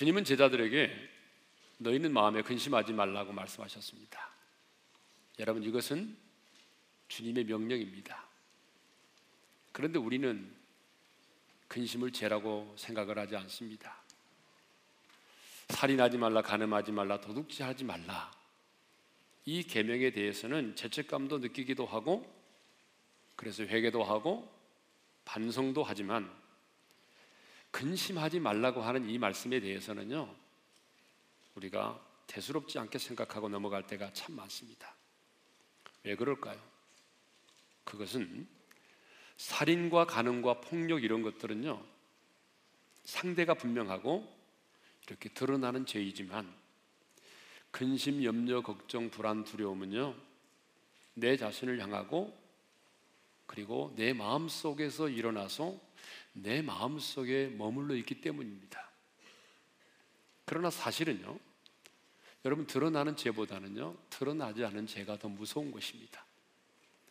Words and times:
주님은 0.00 0.24
제자들에게 0.24 0.90
너희는 1.76 2.14
마음에 2.14 2.40
근심하지 2.40 2.94
말라고 2.94 3.34
말씀하셨습니다. 3.34 4.30
여러분 5.38 5.62
이것은 5.62 6.16
주님의 7.08 7.44
명령입니다. 7.44 8.24
그런데 9.72 9.98
우리는 9.98 10.50
근심을 11.68 12.12
죄라고 12.12 12.74
생각을 12.78 13.18
하지 13.18 13.36
않습니다. 13.36 13.94
살인하지 15.68 16.16
말라, 16.16 16.40
간음하지 16.40 16.92
말라, 16.92 17.20
도둑질하지 17.20 17.84
말라. 17.84 18.32
이 19.44 19.62
계명에 19.64 20.12
대해서는 20.12 20.76
죄책감도 20.76 21.40
느끼기도 21.40 21.84
하고 21.84 22.26
그래서 23.36 23.64
회개도 23.64 24.02
하고 24.02 24.50
반성도 25.26 25.82
하지만 25.82 26.39
근심하지 27.70 28.40
말라고 28.40 28.82
하는 28.82 29.08
이 29.08 29.18
말씀에 29.18 29.60
대해서는요. 29.60 30.34
우리가 31.54 32.00
대수롭지 32.26 32.78
않게 32.78 32.98
생각하고 32.98 33.48
넘어갈 33.48 33.86
때가 33.86 34.12
참 34.12 34.36
많습니다. 34.36 34.94
왜 36.04 36.16
그럴까요? 36.16 36.60
그것은 37.84 38.46
살인과 39.36 40.06
간음과 40.06 40.60
폭력 40.60 41.02
이런 41.02 41.22
것들은요, 41.22 41.82
상대가 43.04 43.54
분명하고 43.54 44.40
이렇게 45.06 45.28
드러나는 45.30 45.86
죄이지만, 45.86 46.52
근심, 47.70 48.22
염려, 48.22 48.62
걱정, 48.62 49.10
불안, 49.10 49.44
두려움은요, 49.44 50.14
내 51.14 51.36
자신을 51.36 51.80
향하고 51.80 52.36
그리고 53.46 53.92
내 53.96 54.12
마음 54.12 54.48
속에서 54.48 55.08
일어나서 55.08 55.78
내 56.42 56.62
마음 56.62 56.98
속에 56.98 57.48
머물러 57.48 57.94
있기 57.96 58.20
때문입니다. 58.20 58.90
그러나 60.44 60.70
사실은요, 60.70 61.38
여러분 62.44 62.66
드러나는 62.66 63.16
죄보다는요, 63.16 63.96
드러나지 64.08 64.64
않은 64.64 64.86
죄가 64.86 65.18
더 65.18 65.28
무서운 65.28 65.70
것입니다. 65.70 66.24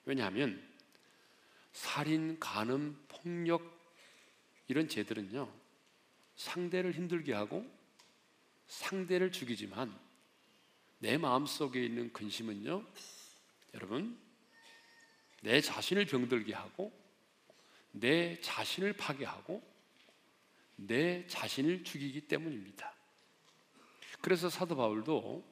왜냐하면 0.06 0.68
살인, 1.72 2.40
간음, 2.40 3.00
폭력 3.08 3.80
이런 4.68 4.88
죄들은요, 4.88 5.52
상대를 6.36 6.94
힘들게 6.94 7.34
하고 7.34 7.70
상대를 8.68 9.32
죽이지만 9.32 9.98
내 11.00 11.18
마음 11.18 11.46
속에 11.46 11.84
있는 11.84 12.12
근심은요, 12.12 12.86
여러분 13.76 14.18
내 15.42 15.62
자신을 15.62 16.06
병들게 16.06 16.54
하고 16.54 16.92
내 17.92 18.40
자신을 18.42 18.94
파괴하고 18.94 19.62
내 20.76 21.26
자신을 21.28 21.84
죽이기 21.84 22.22
때문입니다. 22.22 22.94
그래서 24.22 24.50
사도 24.50 24.76
바울도 24.76 25.44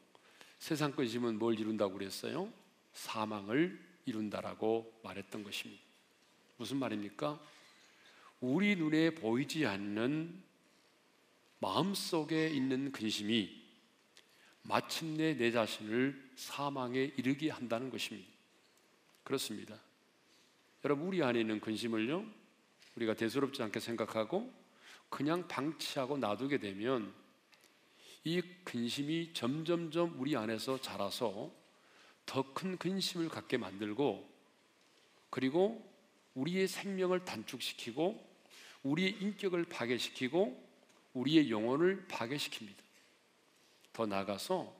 세상 0.59 0.91
근심은 0.91 1.39
뭘 1.39 1.59
이룬다고 1.59 1.93
그랬어요? 1.93 2.52
사망을 2.93 3.80
이룬다라고 4.05 4.99
말했던 5.03 5.43
것입니다. 5.43 5.83
무슨 6.58 6.77
말입니까? 6.77 7.39
우리 8.39 8.75
눈에 8.75 9.11
보이지 9.11 9.65
않는 9.65 10.43
마음 11.59 11.93
속에 11.93 12.49
있는 12.49 12.91
근심이 12.91 13.65
마침내 14.63 15.35
내 15.35 15.52
자신을 15.52 16.31
사망에 16.35 17.13
이르게 17.17 17.49
한다는 17.49 17.89
것입니다. 17.89 18.30
그렇습니다. 19.23 19.80
여러분, 20.83 21.08
우리 21.08 21.23
안에 21.23 21.39
있는 21.39 21.60
근심을요, 21.60 22.26
우리가 22.95 23.15
대수롭지 23.15 23.61
않게 23.64 23.80
생각하고 23.80 24.52
그냥 25.10 25.48
방치하고 25.48 26.17
놔두게 26.17 26.60
되면 26.60 27.14
이 28.23 28.42
근심이 28.64 29.33
점점점 29.33 30.20
우리 30.20 30.36
안에서 30.36 30.80
자라서 30.82 31.52
더 32.26 32.54
큰 32.54 32.77
근심을 32.77 33.30
갖게 33.30 33.58
만들고 33.58 34.27
그리고 35.30 35.82
우리의 36.36 36.67
생명을 36.67 37.23
단축시키고 37.23 38.27
우리의 38.83 39.17
인격을 39.21 39.65
파괴시키고 39.65 40.67
우리의 41.14 41.49
영혼을 41.49 42.05
파괴시킵니다. 42.09 42.76
더 43.94 44.05
나아가서 44.05 44.76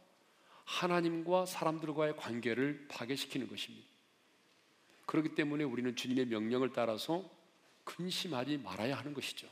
하나님과 0.66 1.46
사람들과의 1.46 2.18
관계를 2.18 2.88
파괴시키는 2.90 3.48
것입니다. 3.48 3.87
그렇기 5.08 5.36
때문에 5.36 5.64
우리는 5.64 5.96
주님의 5.96 6.28
명령을 6.28 6.74
따라서 6.74 7.28
근심하지 7.86 8.58
말아야 8.58 8.98
하는 8.98 9.14
것이죠. 9.14 9.50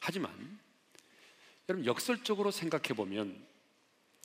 하지만 0.00 0.60
여러분 1.68 1.86
역설적으로 1.86 2.50
생각해 2.50 2.88
보면 2.88 3.46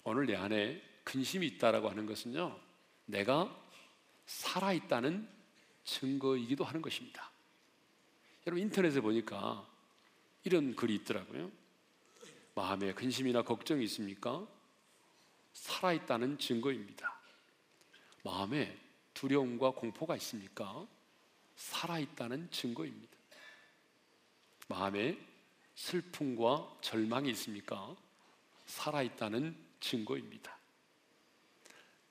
오늘 0.03 0.25
내 0.25 0.35
안에 0.35 0.81
근심이 1.03 1.47
있다라고 1.47 1.89
하는 1.89 2.05
것은요. 2.07 2.59
내가 3.05 3.55
살아 4.25 4.73
있다는 4.73 5.29
증거이기도 5.83 6.63
하는 6.63 6.81
것입니다. 6.81 7.31
여러분 8.47 8.63
인터넷에 8.63 9.01
보니까 9.01 9.67
이런 10.43 10.75
글이 10.75 10.95
있더라고요. 10.95 11.51
마음에 12.55 12.93
근심이나 12.93 13.43
걱정이 13.43 13.83
있습니까? 13.83 14.47
살아 15.53 15.93
있다는 15.93 16.39
증거입니다. 16.39 17.19
마음에 18.23 18.77
두려움과 19.13 19.71
공포가 19.71 20.15
있습니까? 20.17 20.87
살아 21.55 21.99
있다는 21.99 22.49
증거입니다. 22.51 23.17
마음에 24.67 25.17
슬픔과 25.75 26.77
절망이 26.81 27.29
있습니까? 27.31 27.95
살아있다는 28.65 29.55
증거입니다. 29.79 30.57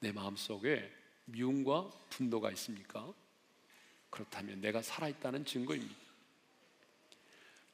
내 0.00 0.12
마음 0.12 0.36
속에 0.36 0.92
미움과 1.26 1.90
분노가 2.10 2.50
있습니까? 2.52 3.12
그렇다면 4.10 4.60
내가 4.60 4.82
살아있다는 4.82 5.44
증거입니다. 5.44 5.96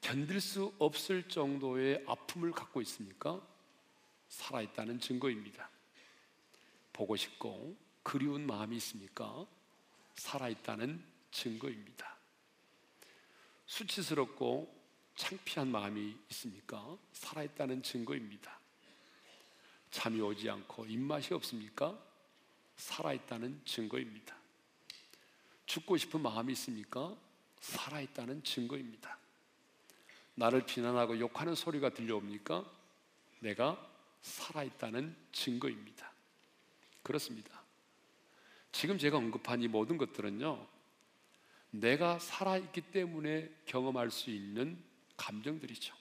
견딜 0.01 0.41
수 0.41 0.73
없을 0.79 1.29
정도의 1.29 2.05
아픔을 2.07 2.53
갖고 2.53 2.81
있습니까? 2.83 3.41
살아있다는 4.29 5.01
증거입니다. 5.01 5.69
보고 6.93 7.17
싶고 7.17 7.77
그리운 8.07 8.47
마음이 8.47 8.77
있습니까? 8.77 9.45
살아있다는 10.15 11.05
증거입니다. 11.33 12.17
수치스럽고 13.67 14.73
창피한 15.17 15.67
마음이 15.73 16.17
있습니까? 16.31 16.97
살아있다는 17.13 17.83
증거입니다. 17.83 18.61
잠이 19.91 20.21
오지 20.21 20.49
않고 20.49 20.87
입맛이 20.87 21.35
없습니까? 21.35 21.99
살아있다는 22.77 23.63
증거입니다. 23.65 24.37
죽고 25.67 25.97
싶은 25.97 26.21
마음이 26.21 26.53
있습니까? 26.53 27.13
살아있다는 27.61 28.45
증거입니다. 28.45 29.19
나를 30.37 30.65
비난하고 30.65 31.19
욕하는 31.19 31.57
소리가 31.57 31.91
들려옵니까? 31.91 32.65
내가 33.41 33.85
살아있다는 34.23 35.17
증거입니다. 35.33 36.13
그렇습니다. 37.03 37.56
지금 38.79 38.99
제가 38.99 39.17
언급한 39.17 39.63
이 39.63 39.69
모든 39.69 39.97
것들은요, 39.97 40.67
내가 41.71 42.19
살아있기 42.19 42.83
때문에 42.93 43.51
경험할 43.65 44.11
수 44.11 44.29
있는 44.29 44.79
감정들이죠. 45.17 45.95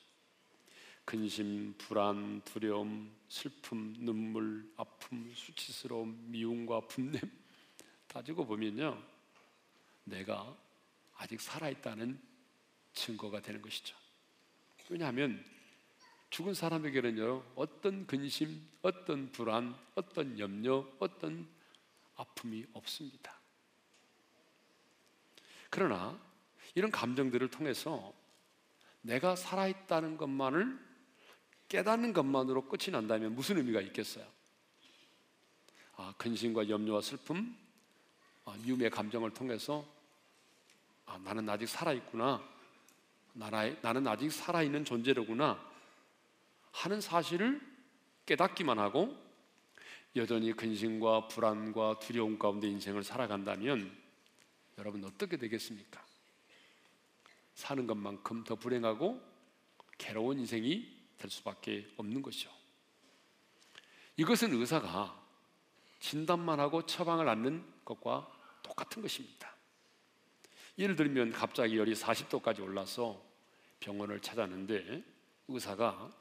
근심, 1.05 1.73
불안, 1.77 2.41
두려움, 2.43 3.15
슬픔, 3.29 3.95
눈물, 3.99 4.69
아픔, 4.75 5.31
수치스러움, 5.33 6.19
미움과 6.25 6.81
분냄 6.81 7.21
따지고 8.07 8.45
보면요. 8.45 9.01
내가 10.03 10.53
아직 11.15 11.39
살아있다는 11.39 12.19
증거가 12.91 13.41
되는 13.41 13.61
것이죠. 13.61 13.95
왜냐하면 14.89 15.41
죽은 16.29 16.53
사람에게는요, 16.53 17.41
어떤 17.55 18.05
근심, 18.05 18.67
어떤 18.81 19.31
불안, 19.31 19.73
어떤 19.95 20.37
염려, 20.37 20.85
어떤 20.99 21.54
아픔이 22.15 22.65
없습니다. 22.73 23.39
그러나 25.69 26.19
이런 26.73 26.91
감정들을 26.91 27.49
통해서 27.49 28.13
내가 29.01 29.35
살아있다는 29.35 30.17
것만을 30.17 30.79
깨닫는 31.67 32.13
것만으로 32.13 32.67
끝이 32.67 32.91
난다면 32.91 33.35
무슨 33.35 33.57
의미가 33.57 33.81
있겠어요? 33.81 34.25
아, 35.97 36.13
근심과 36.17 36.69
염려와 36.69 37.01
슬픔, 37.01 37.57
아, 38.45 38.55
미움의 38.63 38.89
감정을 38.89 39.33
통해서 39.33 39.85
아, 41.05 41.17
나는 41.19 41.47
아직 41.49 41.67
살아있구나. 41.67 42.43
나는 43.33 44.07
아직 44.07 44.31
살아있는 44.31 44.85
존재로구나. 44.85 45.59
하는 46.71 47.01
사실을 47.01 47.61
깨닫기만 48.25 48.79
하고 48.79 49.15
여전히 50.15 50.53
근심과 50.53 51.27
불안과 51.27 51.99
두려움 51.99 52.39
가운데 52.39 52.67
인생을 52.67 53.03
살아간다면 53.03 53.91
여러분 54.77 55.03
어떻게 55.03 55.37
되겠습니까? 55.37 56.05
사는 57.53 57.85
것만큼 57.85 58.43
더 58.43 58.55
불행하고 58.55 59.21
괴로운 59.97 60.39
인생이 60.39 60.95
될 61.17 61.29
수밖에 61.29 61.89
없는 61.97 62.21
것이죠. 62.21 62.49
이것은 64.17 64.53
의사가 64.53 65.21
진단만 65.99 66.59
하고 66.59 66.85
처방을 66.85 67.27
않는 67.29 67.65
것과 67.83 68.31
똑같은 68.63 69.01
것입니다. 69.01 69.53
예를 70.77 70.95
들면 70.95 71.31
갑자기 71.31 71.77
열이 71.77 71.93
40도까지 71.93 72.61
올라서 72.61 73.21
병원을 73.79 74.21
찾았는데 74.21 75.03
의사가 75.47 76.11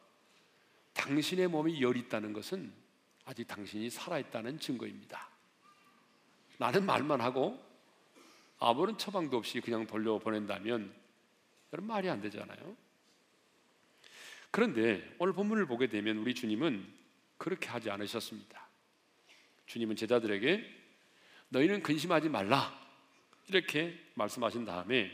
당신의 0.93 1.49
몸에 1.49 1.81
열이 1.81 2.01
있다는 2.01 2.33
것은 2.33 2.84
아직 3.25 3.47
당신이 3.47 3.91
살아있다는 3.91 4.59
증거입니다. 4.59 5.29
나는 6.59 6.85
말만 6.85 7.21
하고 7.21 7.63
아무런 8.59 8.97
처방도 8.97 9.37
없이 9.37 9.61
그냥 9.61 9.87
돌려보낸다면 9.87 10.95
여러분 11.73 11.89
말이 11.89 12.09
안 12.09 12.21
되잖아요. 12.21 12.77
그런데 14.51 15.17
오늘 15.19 15.33
본문을 15.33 15.67
보게 15.67 15.89
되면 15.89 16.19
우리 16.19 16.35
주님은 16.35 16.87
그렇게 17.39 17.69
하지 17.69 17.91
않으셨습니다. 17.91 18.69
주님은 19.67 19.97
제자들에게 19.97 20.65
너희는 21.49 21.83
근심하지 21.83 22.29
말라 22.29 22.73
이렇게 23.49 23.99
말씀하신 24.15 24.65
다음에 24.65 25.11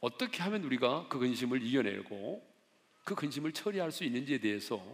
어떻게 0.00 0.42
하면 0.42 0.64
우리가 0.64 1.08
그 1.08 1.18
근심을 1.18 1.62
이겨내고 1.62 2.46
그 3.04 3.14
근심을 3.14 3.52
처리할 3.52 3.92
수 3.92 4.04
있는지에 4.04 4.38
대해서 4.38 4.84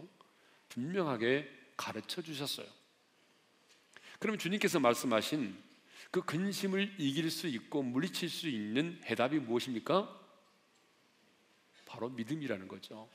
분명하게 0.69 1.64
가르쳐 1.77 2.21
주셨어요. 2.21 2.67
그럼 4.19 4.37
주님께서 4.37 4.79
말씀하신 4.79 5.55
그 6.11 6.21
근심을 6.23 6.95
이길 6.97 7.29
수 7.29 7.47
있고 7.47 7.83
물리칠 7.83 8.29
수 8.29 8.47
있는 8.47 9.01
해답이 9.05 9.39
무엇입니까? 9.39 10.21
바로 11.85 12.09
믿음이라는 12.09 12.67
거죠. 12.67 13.09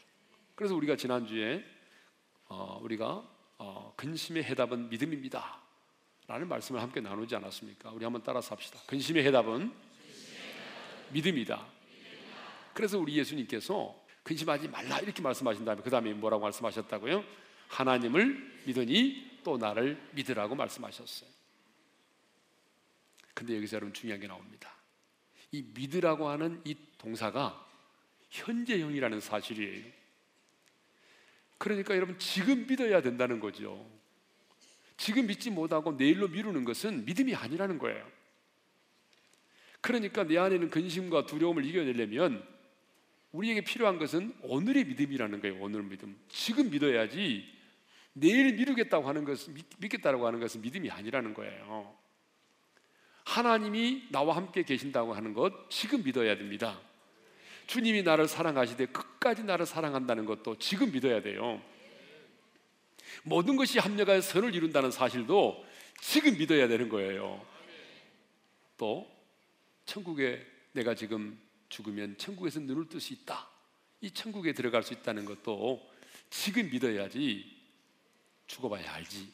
그래서 0.54 0.74
우리가 0.74 0.96
지난주에 0.96 1.64
어, 2.46 2.78
우리가 2.82 3.26
어, 3.58 3.94
근심의 3.96 4.44
해답은 4.44 4.88
믿음입니다. 4.90 5.60
라는 6.26 6.48
말씀을 6.48 6.80
함께 6.80 7.00
나누지 7.00 7.34
않았습니까? 7.34 7.90
우리 7.90 8.04
한번 8.04 8.22
따라서 8.22 8.54
합시다. 8.54 8.78
근심의 8.86 9.24
해답은 9.26 9.72
믿음이다. 11.12 11.66
그래서 12.72 12.98
우리 12.98 13.16
예수님께서 13.16 14.00
근심하지 14.22 14.68
말라 14.68 15.00
이렇게 15.00 15.22
말씀하신 15.22 15.64
다음에 15.64 15.82
그 15.82 15.90
다음에 15.90 16.12
뭐라고 16.12 16.42
말씀하셨다고요? 16.42 17.24
하나님을 17.70 18.62
믿으니 18.66 19.40
또 19.44 19.56
나를 19.56 20.00
믿으라고 20.12 20.54
말씀하셨어요. 20.54 21.30
근데 23.32 23.56
여기서 23.56 23.76
여러분 23.76 23.94
중요한 23.94 24.20
게 24.20 24.26
나옵니다. 24.26 24.74
이 25.52 25.64
믿으라고 25.74 26.28
하는 26.28 26.60
이 26.64 26.76
동사가 26.98 27.66
현재형이라는 28.30 29.20
사실이에요. 29.20 29.84
그러니까 31.58 31.94
여러분 31.96 32.18
지금 32.18 32.66
믿어야 32.66 33.00
된다는 33.00 33.40
거죠. 33.40 33.88
지금 34.96 35.26
믿지 35.26 35.50
못하고 35.50 35.92
내일로 35.92 36.28
미루는 36.28 36.64
것은 36.64 37.04
믿음이 37.04 37.34
아니라는 37.34 37.78
거예요. 37.78 38.06
그러니까 39.80 40.24
내 40.24 40.36
안에 40.36 40.58
는 40.58 40.68
근심과 40.68 41.26
두려움을 41.26 41.64
이겨내려면 41.64 42.46
우리에게 43.32 43.62
필요한 43.62 43.98
것은 43.98 44.34
오늘의 44.42 44.84
믿음이라는 44.84 45.40
거예요. 45.40 45.56
오늘 45.60 45.82
믿음. 45.84 46.18
지금 46.28 46.68
믿어야지 46.70 47.59
내일 48.12 48.54
미루겠다고 48.54 49.08
하는 49.08 49.24
것은 49.24 49.54
믿겠다고 49.78 50.26
하는 50.26 50.40
것은 50.40 50.60
믿음이 50.62 50.90
아니라는 50.90 51.34
거예요. 51.34 51.96
하나님이 53.24 54.08
나와 54.10 54.36
함께 54.36 54.62
계신다고 54.62 55.14
하는 55.14 55.34
것 55.34 55.70
지금 55.70 56.02
믿어야 56.02 56.36
됩니다. 56.36 56.80
주님이 57.66 58.02
나를 58.02 58.26
사랑하시되 58.26 58.86
끝까지 58.86 59.44
나를 59.44 59.64
사랑한다는 59.64 60.24
것도 60.24 60.58
지금 60.58 60.90
믿어야 60.90 61.22
돼요. 61.22 61.62
모든 63.22 63.56
것이 63.56 63.78
합력하여 63.78 64.20
선을 64.20 64.54
이룬다는 64.54 64.90
사실도 64.90 65.64
지금 66.00 66.36
믿어야 66.36 66.66
되는 66.66 66.88
거예요. 66.88 67.44
또 68.76 69.08
천국에 69.84 70.44
내가 70.72 70.94
지금 70.94 71.38
죽으면 71.68 72.16
천국에서 72.18 72.58
눈을 72.60 72.88
뜰 72.88 73.00
수 73.00 73.12
있다. 73.12 73.48
이 74.00 74.10
천국에 74.10 74.52
들어갈 74.52 74.82
수 74.82 74.92
있다는 74.94 75.24
것도 75.24 75.88
지금 76.30 76.70
믿어야지 76.70 77.59
죽어봐야 78.50 78.94
알지. 78.94 79.28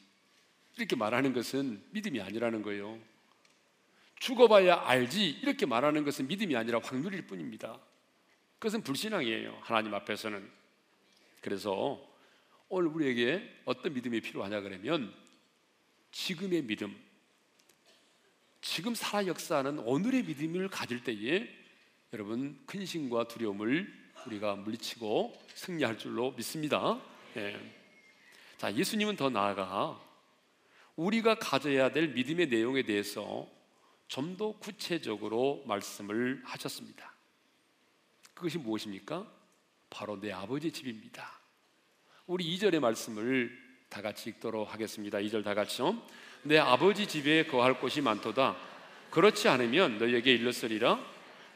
이렇게 0.76 0.94
말하는 0.94 1.32
것은 1.32 1.82
믿음이 1.90 2.20
아니라는 2.20 2.62
거예요. 2.62 2.98
죽어봐야 4.18 4.82
알지. 4.86 5.30
이렇게 5.42 5.64
말하는 5.64 6.04
것은 6.04 6.28
믿음이 6.28 6.54
아니라 6.54 6.80
확률일 6.82 7.26
뿐입니다. 7.26 7.80
그것은 8.58 8.82
불신앙이에요. 8.82 9.58
하나님 9.62 9.94
앞에서는. 9.94 10.50
그래서 11.40 12.06
오늘 12.68 12.88
우리에게 12.88 13.60
어떤 13.64 13.94
믿음이 13.94 14.20
필요하냐 14.20 14.60
그러면 14.60 15.14
지금의 16.10 16.62
믿음, 16.62 16.96
지금 18.60 18.94
살아 18.94 19.26
역사하는 19.26 19.78
오늘의 19.78 20.24
믿음을 20.24 20.68
가질 20.68 21.04
때에 21.04 21.48
여러분 22.12 22.60
근심과 22.66 23.28
두려움을 23.28 23.86
우리가 24.26 24.56
물리치고 24.56 25.40
승리할 25.54 25.98
줄로 25.98 26.32
믿습니다. 26.32 27.00
예. 27.36 27.75
자, 28.56 28.72
예수님은 28.74 29.16
더 29.16 29.28
나아가 29.28 30.00
우리가 30.96 31.34
가져야 31.34 31.90
될 31.92 32.08
믿음의 32.08 32.48
내용에 32.48 32.82
대해서 32.82 33.46
좀 34.08 34.36
더 34.36 34.52
구체적으로 34.52 35.64
말씀을 35.66 36.42
하셨습니다. 36.44 37.12
그것이 38.34 38.58
무엇입니까? 38.58 39.26
바로 39.90 40.20
내 40.20 40.30
아버지 40.30 40.70
집입니다. 40.70 41.40
우리 42.26 42.44
2절의 42.56 42.80
말씀을 42.80 43.56
다 43.88 44.02
같이 44.02 44.30
읽도록 44.30 44.72
하겠습니다. 44.72 45.18
2절 45.18 45.44
다 45.44 45.54
같이요. 45.54 46.00
내 46.42 46.58
아버지 46.58 47.06
집에 47.06 47.46
거할 47.46 47.80
곳이 47.80 48.00
많도다. 48.00 48.56
그렇지 49.10 49.48
않으면 49.48 49.98
너희에게 49.98 50.34
일렀으리라. 50.34 51.00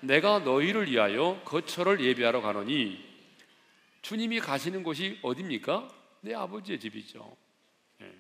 내가 0.01 0.39
너희를 0.41 0.91
위하여 0.91 1.41
거처를 1.45 2.01
예비하러 2.01 2.41
가노니 2.41 3.05
주님이 4.03 4.41
가시는 4.41 4.83
곳이 4.83 5.19
어디입니까? 5.23 6.00
내 6.21 6.35
아버지의 6.35 6.79
집이죠. 6.79 7.37
예. 8.03 8.15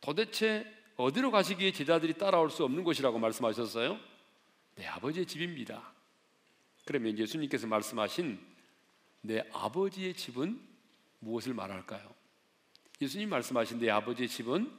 도대체 0.00 0.66
어디로 0.96 1.30
가시기에 1.30 1.72
제자들이 1.72 2.14
따라올 2.14 2.50
수 2.50 2.64
없는 2.64 2.84
곳이라고 2.84 3.18
말씀하셨어요? 3.18 3.98
내 4.74 4.86
아버지의 4.86 5.26
집입니다. 5.26 5.92
그러면 6.84 7.18
예수님께서 7.18 7.66
말씀하신 7.66 8.38
내 9.20 9.44
아버지의 9.52 10.14
집은 10.14 10.60
무엇을 11.20 11.54
말할까요? 11.54 12.14
예수님 13.00 13.28
말씀하신 13.28 13.78
내 13.78 13.90
아버지의 13.90 14.28
집은 14.28 14.72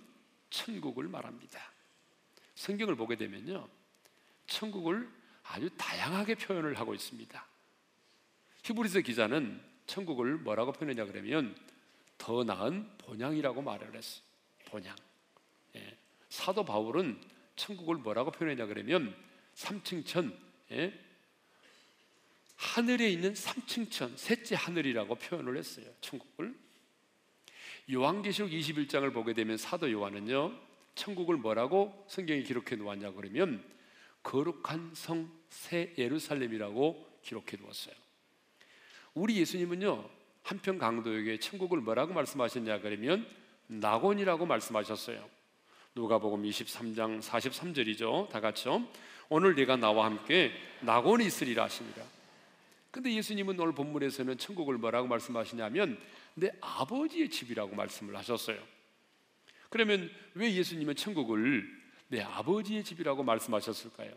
천국을 0.49 1.07
말합니다. 1.07 1.59
성경을 2.55 2.95
보게 2.95 3.15
되면요. 3.15 3.67
천국을 4.47 5.09
아주 5.43 5.69
다양하게 5.77 6.35
표현을 6.35 6.77
하고 6.79 6.93
있습니다. 6.93 7.45
히브리서 8.63 9.01
기자는 9.01 9.61
천국을 9.85 10.37
뭐라고 10.37 10.71
표현했냐 10.73 11.05
그러면 11.05 11.55
더 12.19 12.43
나은 12.43 12.87
본향이라고 12.99 13.63
말을 13.63 13.95
했어요. 13.95 14.21
본향. 14.65 14.95
예. 15.75 15.97
사도 16.29 16.63
바울은 16.63 17.19
천국을 17.55 17.95
뭐라고 17.95 18.29
표현했냐 18.29 18.67
그러면 18.67 19.15
삼층천, 19.55 20.37
예. 20.73 20.93
하늘에 22.55 23.09
있는 23.09 23.33
삼층천, 23.33 24.15
셋째 24.17 24.55
하늘이라고 24.55 25.15
표현을 25.15 25.57
했어요. 25.57 25.87
천국을. 26.01 26.53
요한계시록 27.91 28.51
21장을 28.51 29.11
보게 29.11 29.33
되면 29.33 29.57
사도 29.57 29.91
요한은요, 29.91 30.53
천국을 30.93 31.37
뭐라고 31.37 32.05
성경에 32.07 32.43
기록해 32.43 32.75
놓았냐 32.75 33.13
그러면 33.13 33.63
거룩한 34.21 34.91
성 34.93 35.39
새 35.49 35.93
예루살렘이라고 35.97 37.19
기록해 37.23 37.57
두었어요. 37.57 37.95
우리 39.13 39.37
예수님은요, 39.37 40.09
한편 40.43 40.77
강도에게 40.77 41.39
천국을 41.39 41.81
뭐라고 41.81 42.13
말씀하셨냐 42.13 42.79
그러면 42.81 43.27
낙원이라고 43.67 44.45
말씀하셨어요. 44.45 45.29
누가복음 45.95 46.43
23장 46.43 47.21
43절이죠. 47.21 48.29
다 48.29 48.39
같이요. 48.39 48.87
오늘 49.29 49.55
네가 49.55 49.75
나와 49.75 50.05
함께 50.05 50.51
낙원이 50.81 51.25
있으리라 51.25 51.65
하십니다. 51.65 52.03
근데 52.91 53.13
예수님은 53.13 53.59
오늘 53.59 53.73
본문에서는 53.73 54.37
천국을 54.37 54.77
뭐라고 54.77 55.07
말씀하시냐면 55.07 55.99
내 56.33 56.51
아버지의 56.61 57.29
집이라고 57.29 57.75
말씀을 57.75 58.15
하셨어요. 58.15 58.57
그러면 59.69 60.09
왜 60.33 60.51
예수님은 60.55 60.95
천국을 60.95 61.69
내 62.07 62.21
아버지의 62.21 62.83
집이라고 62.83 63.21
말씀하셨을까요? 63.23 64.11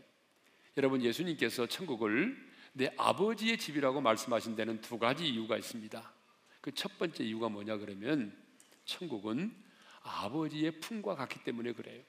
여러분 0.78 1.02
예수님께서 1.02 1.66
천국을 1.66 2.34
내 2.72 2.90
아버지의 2.96 3.58
집이라고 3.58 4.00
말씀하신 4.00 4.56
데는 4.56 4.80
두 4.80 4.98
가지 4.98 5.28
이유가 5.28 5.56
있습니다. 5.56 6.12
그 6.60 6.70
첫 6.72 6.96
번째 6.96 7.24
이유가 7.24 7.48
뭐냐 7.48 7.76
그러면 7.76 8.36
천국은 8.84 9.54
아버지의 10.02 10.80
품과 10.80 11.14
같기 11.16 11.42
때문에 11.44 11.72
그래요. 11.72 12.02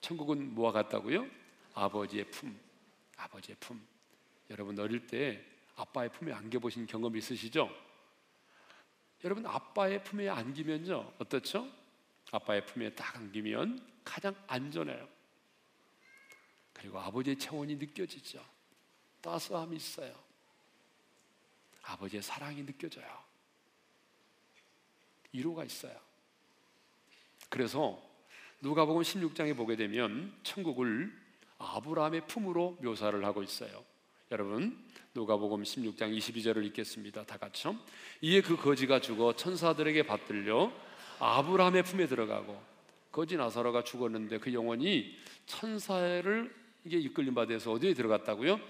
천국은 0.00 0.54
뭐와 0.54 0.72
같다고요? 0.72 1.26
아버지의 1.74 2.30
품. 2.30 2.58
아버지의 3.16 3.56
품. 3.60 3.86
여러분 4.48 4.78
어릴 4.78 5.06
때 5.06 5.44
아빠의 5.76 6.10
품에 6.10 6.32
안겨 6.32 6.58
보신 6.58 6.86
경험 6.86 7.14
있으시죠? 7.16 7.70
여러분 9.22 9.46
아빠의 9.46 10.02
품에 10.02 10.28
안기면요 10.28 11.12
어떻죠? 11.18 11.70
아빠의 12.32 12.64
품에 12.66 12.94
딱 12.94 13.16
안기면 13.16 13.86
가장 14.02 14.34
안전해요. 14.46 15.08
그리고 16.72 16.98
아버지의 16.98 17.38
체온이 17.38 17.76
느껴지죠. 17.76 18.42
따스함이 19.20 19.76
있어요. 19.76 20.12
아버지의 21.82 22.22
사랑이 22.22 22.64
느껴져요. 22.64 23.06
위로가 25.32 25.64
있어요. 25.64 25.96
그래서 27.48 28.00
누가복음 28.60 29.02
16장에 29.02 29.56
보게 29.56 29.76
되면 29.76 30.32
천국을 30.42 31.12
아브라함의 31.58 32.26
품으로 32.26 32.78
묘사를 32.80 33.24
하고 33.24 33.42
있어요. 33.42 33.84
여러분 34.30 34.78
누가복음 35.14 35.62
16장 35.62 36.16
22절을 36.16 36.64
읽겠습니다. 36.66 37.24
다 37.24 37.36
같이요. 37.36 37.76
이에 38.20 38.40
그 38.40 38.56
거지가 38.56 39.00
죽어 39.00 39.34
천사들에게 39.34 40.04
받들려 40.04 40.72
아브라함의 41.18 41.82
품에 41.82 42.06
들어가고 42.06 42.62
거지 43.10 43.36
나사로가 43.36 43.82
죽었는데 43.82 44.38
그 44.38 44.52
영혼이 44.52 45.16
천사를 45.46 46.54
이게 46.84 46.98
이끌림 46.98 47.34
받아서 47.34 47.72
어디에 47.72 47.92
들어갔다고요? 47.94 48.60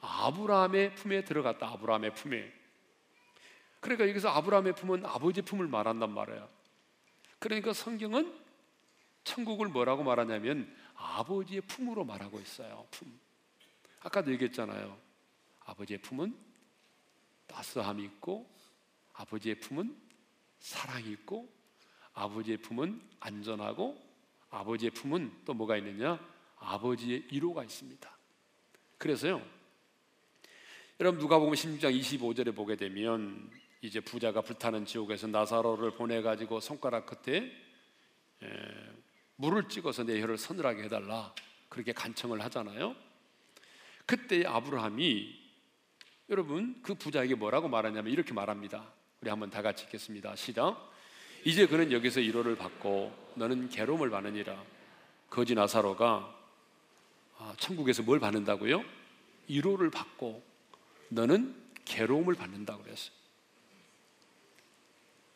아브라함의 0.00 0.94
품에 0.94 1.24
들어갔다. 1.24 1.68
아브라함의 1.68 2.14
품에. 2.14 2.52
그러니까 3.80 4.08
여기서 4.08 4.28
아브라함의 4.28 4.74
품은 4.74 5.06
아버지 5.06 5.42
품을 5.42 5.66
말한단 5.68 6.12
말이에요. 6.12 6.48
그러니까 7.38 7.72
성경은 7.72 8.36
천국을 9.24 9.68
뭐라고 9.68 10.02
말하냐면 10.02 10.74
아버지의 10.94 11.62
품으로 11.62 12.04
말하고 12.04 12.40
있어요. 12.40 12.86
품. 12.90 13.18
아까도 14.00 14.32
얘기했잖아요. 14.32 14.98
아버지의 15.60 16.00
품은 16.00 16.36
따스함이 17.46 18.04
있고 18.04 18.48
아버지의 19.14 19.56
품은 19.56 19.96
사랑이 20.60 21.10
있고 21.12 21.48
아버지의 22.14 22.58
품은 22.58 23.00
안전하고 23.20 23.96
아버지의 24.50 24.90
품은 24.90 25.42
또 25.44 25.54
뭐가 25.54 25.76
있느냐? 25.76 26.18
아버지의 26.56 27.26
이로가 27.30 27.62
있습니다. 27.64 28.18
그래서요. 28.96 29.57
여러분 31.00 31.20
누가복음 31.20 31.54
16장 31.54 31.96
25절에 31.96 32.52
보게 32.56 32.74
되면 32.74 33.48
이제 33.82 34.00
부자가 34.00 34.40
불타는 34.40 34.84
지옥에서 34.84 35.28
나사로를 35.28 35.92
보내 35.92 36.20
가지고 36.22 36.58
손가락 36.58 37.06
끝에 37.06 37.52
물을 39.36 39.68
찍어서 39.68 40.02
내 40.02 40.20
혀를 40.20 40.36
서늘하게 40.36 40.82
해달라 40.82 41.32
그렇게 41.68 41.92
간청을 41.92 42.42
하잖아요. 42.46 42.96
그때 44.06 44.44
아브라함이 44.44 45.38
여러분 46.30 46.82
그 46.82 46.96
부자에게 46.96 47.36
뭐라고 47.36 47.68
말하냐면 47.68 48.12
이렇게 48.12 48.34
말합니다. 48.34 48.92
우리 49.20 49.30
한번 49.30 49.50
다 49.50 49.62
같이 49.62 49.84
읽겠습니다. 49.84 50.34
시작. 50.34 50.90
이제 51.44 51.68
그는 51.68 51.92
여기서 51.92 52.18
위로를 52.18 52.56
받고 52.56 53.14
너는 53.36 53.68
괴로움을 53.68 54.10
받느니라. 54.10 54.60
거지 55.30 55.54
나사로가 55.54 56.36
아, 57.38 57.54
천국에서 57.56 58.02
뭘 58.02 58.18
받는다고요? 58.18 58.82
위로를 59.46 59.92
받고 59.92 60.57
너는 61.08 61.54
괴로움을 61.84 62.34
받는다고 62.34 62.82
그랬어요. 62.82 63.12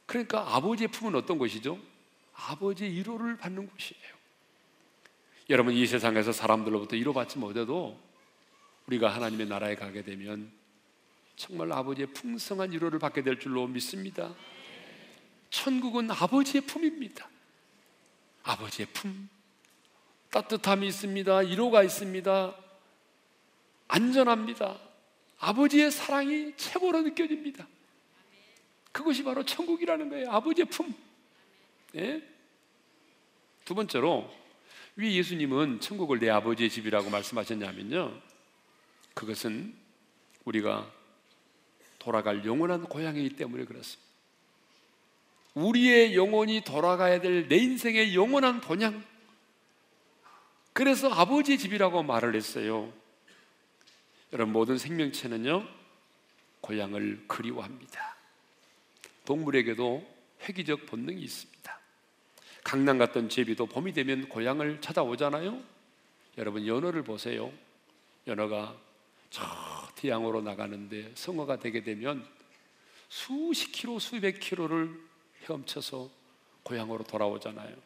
그러니까 0.06 0.54
아버지의 0.56 0.88
품은 0.88 1.14
어떤 1.14 1.38
곳이죠? 1.38 1.78
아버지의 2.34 2.92
위로를 2.92 3.36
받는 3.36 3.66
곳이에요. 3.66 4.22
여러분 5.50 5.74
이 5.74 5.86
세상에서 5.86 6.32
사람들로부터 6.32 6.96
위로받지 6.96 7.38
못해도 7.38 7.98
우리가 8.86 9.14
하나님의 9.14 9.46
나라에 9.46 9.74
가게 9.74 10.02
되면 10.02 10.50
정말 11.36 11.72
아버지의 11.72 12.08
풍성한 12.08 12.72
위로를 12.72 12.98
받게 12.98 13.22
될 13.22 13.38
줄로 13.38 13.66
믿습니다. 13.66 14.34
천국은 15.50 16.10
아버지의 16.10 16.62
품입니다. 16.62 17.28
아버지의 18.42 18.88
품. 18.92 19.28
따뜻함이 20.30 20.86
있습니다. 20.88 21.38
위로가 21.38 21.82
있습니다. 21.82 22.56
안전합니다. 23.88 24.78
아버지의 25.42 25.90
사랑이 25.90 26.52
최고로 26.56 27.02
느껴집니다. 27.02 27.66
그것이 28.92 29.24
바로 29.24 29.44
천국이라는 29.44 30.08
거예요. 30.08 30.30
아버지의 30.30 30.66
품. 30.66 30.94
예? 31.96 32.22
두 33.64 33.74
번째로, 33.74 34.32
위 34.94 35.16
예수님은 35.18 35.80
천국을 35.80 36.20
내 36.20 36.30
아버지의 36.30 36.70
집이라고 36.70 37.10
말씀하셨냐면요. 37.10 38.20
그것은 39.14 39.74
우리가 40.44 40.88
돌아갈 41.98 42.44
영원한 42.44 42.84
고향이기 42.84 43.34
때문에 43.34 43.64
그렇습니다. 43.64 44.10
우리의 45.54 46.14
영혼이 46.14 46.62
돌아가야 46.62 47.20
될 47.20 47.48
내 47.48 47.56
인생의 47.56 48.14
영원한 48.14 48.60
본향. 48.60 49.04
그래서 50.72 51.10
아버지의 51.10 51.58
집이라고 51.58 52.04
말을 52.04 52.36
했어요. 52.36 52.92
여러분, 54.32 54.52
모든 54.52 54.78
생명체는요, 54.78 55.68
고향을 56.62 57.24
그리워합니다. 57.28 58.16
동물에게도 59.26 60.06
회기적 60.42 60.86
본능이 60.86 61.20
있습니다. 61.22 61.80
강남 62.64 62.96
갔던 62.96 63.28
제비도 63.28 63.66
봄이 63.66 63.92
되면 63.92 64.28
고향을 64.28 64.80
찾아오잖아요. 64.80 65.62
여러분, 66.38 66.66
연어를 66.66 67.02
보세요. 67.02 67.52
연어가 68.26 68.74
저 69.28 69.42
태양으로 69.96 70.40
나가는데 70.40 71.12
성어가 71.14 71.58
되게 71.58 71.82
되면 71.82 72.26
수십 73.08 73.72
킬로, 73.72 73.98
수백 73.98 74.40
킬로를 74.40 74.98
헤엄쳐서 75.42 76.08
고향으로 76.62 77.04
돌아오잖아요. 77.04 77.76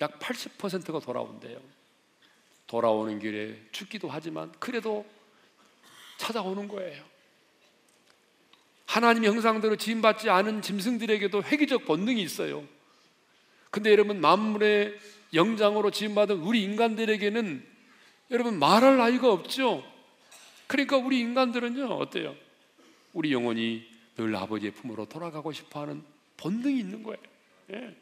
약 0.00 0.18
80%가 0.18 1.00
돌아온대요. 1.00 1.60
돌아오는 2.72 3.18
길에 3.18 3.54
죽기도 3.70 4.08
하지만 4.08 4.50
그래도 4.58 5.04
찾아오는 6.16 6.68
거예요. 6.68 7.04
하나님의 8.86 9.28
형상대로 9.28 9.76
지음받지 9.76 10.30
않은 10.30 10.62
짐승들에게도 10.62 11.42
회기적 11.42 11.84
본능이 11.84 12.22
있어요. 12.22 12.64
근데 13.70 13.90
여러분 13.90 14.22
만물의 14.22 14.98
영장으로 15.34 15.90
지음받은 15.90 16.36
우리 16.36 16.62
인간들에게는 16.62 17.62
여러분 18.30 18.58
말할 18.58 18.96
나이가 18.96 19.30
없죠. 19.30 19.84
그러니까 20.66 20.96
우리 20.96 21.20
인간들은요 21.20 21.84
어때요? 21.84 22.34
우리 23.12 23.34
영혼이 23.34 23.86
늘 24.16 24.34
아버지의 24.34 24.72
품으로 24.72 25.04
돌아가고 25.04 25.52
싶어하는 25.52 26.02
본능이 26.38 26.78
있는 26.78 27.02
거예요. 27.02 27.20
예. 27.74 27.94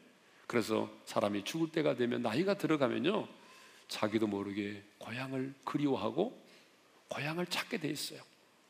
그래서 0.47 0.89
사람이 1.03 1.43
죽을 1.43 1.69
때가 1.73 1.95
되면 1.95 2.21
나이가 2.21 2.53
들어가면요 2.53 3.40
자기도 3.91 4.25
모르게 4.25 4.81
고향을 4.99 5.53
그리워하고 5.65 6.41
고향을 7.09 7.45
찾게 7.47 7.77
돼 7.77 7.89
있어요. 7.89 8.21